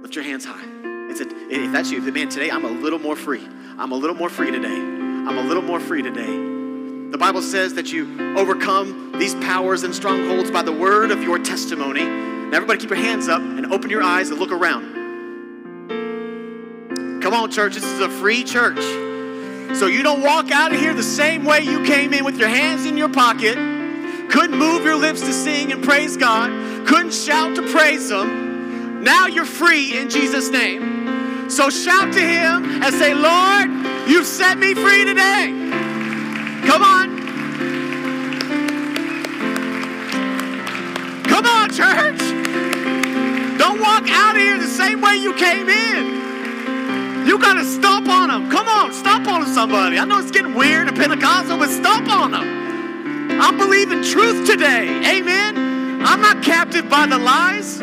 [0.01, 0.65] Lift your hands high.
[1.11, 3.47] It's a, if that's you, man, today I'm a little more free.
[3.77, 4.73] I'm a little more free today.
[4.73, 6.25] I'm a little more free today.
[7.11, 11.37] The Bible says that you overcome these powers and strongholds by the word of your
[11.37, 12.03] testimony.
[12.03, 14.95] Now, everybody, keep your hands up and open your eyes and look around.
[17.21, 17.75] Come on, church.
[17.75, 18.81] This is a free church.
[19.77, 22.49] So you don't walk out of here the same way you came in with your
[22.49, 23.55] hands in your pocket,
[24.31, 26.49] couldn't move your lips to sing and praise God,
[26.87, 29.03] couldn't shout to praise Him.
[29.03, 31.49] Now you're free in Jesus' name.
[31.49, 33.69] So shout to Him and say, Lord,
[34.07, 35.47] you've set me free today.
[36.65, 37.21] Come on.
[41.25, 42.19] Come on, church.
[43.57, 47.27] Don't walk out of here the same way you came in.
[47.27, 48.49] You got to stomp on them.
[48.49, 49.97] Come on, stomp on somebody.
[49.97, 52.70] I know it's getting weird and Pentecostal, but stomp on them.
[53.43, 55.17] I'm believing truth today.
[55.17, 56.03] Amen.
[56.05, 57.79] I'm not captive by the lies.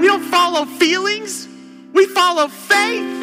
[0.00, 1.48] We don't follow feelings,
[1.92, 3.20] we follow faith.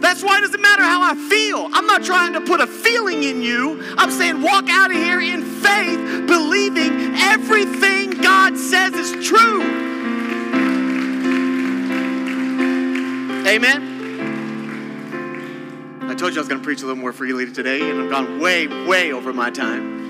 [0.00, 1.68] That's why it doesn't matter how I feel.
[1.70, 3.82] I'm not trying to put a feeling in you.
[3.98, 9.62] I'm saying walk out of here in faith, believing everything God says is true.
[13.46, 13.93] Amen.
[16.14, 18.08] I told you I was going to preach a little more freely today, and I've
[18.08, 20.04] gone way, way over my time.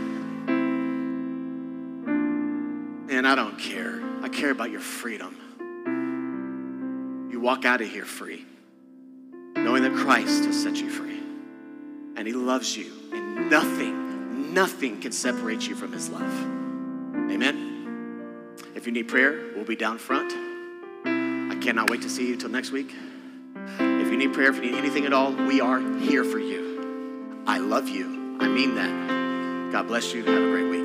[3.08, 4.02] And I don't care.
[4.20, 5.34] I care about your freedom.
[7.32, 8.44] You walk out of here free,
[9.56, 11.22] knowing that Christ has set you free.
[12.16, 16.34] And He loves you, and nothing, nothing can separate you from His love.
[17.30, 18.52] Amen.
[18.74, 20.34] If you need prayer, we'll be down front.
[21.06, 22.94] I cannot wait to see you till next week.
[24.14, 27.42] You need prayer, if you need anything at all, we are here for you.
[27.48, 28.38] I love you.
[28.38, 29.72] I mean that.
[29.72, 30.22] God bless you.
[30.22, 30.84] Have a great week.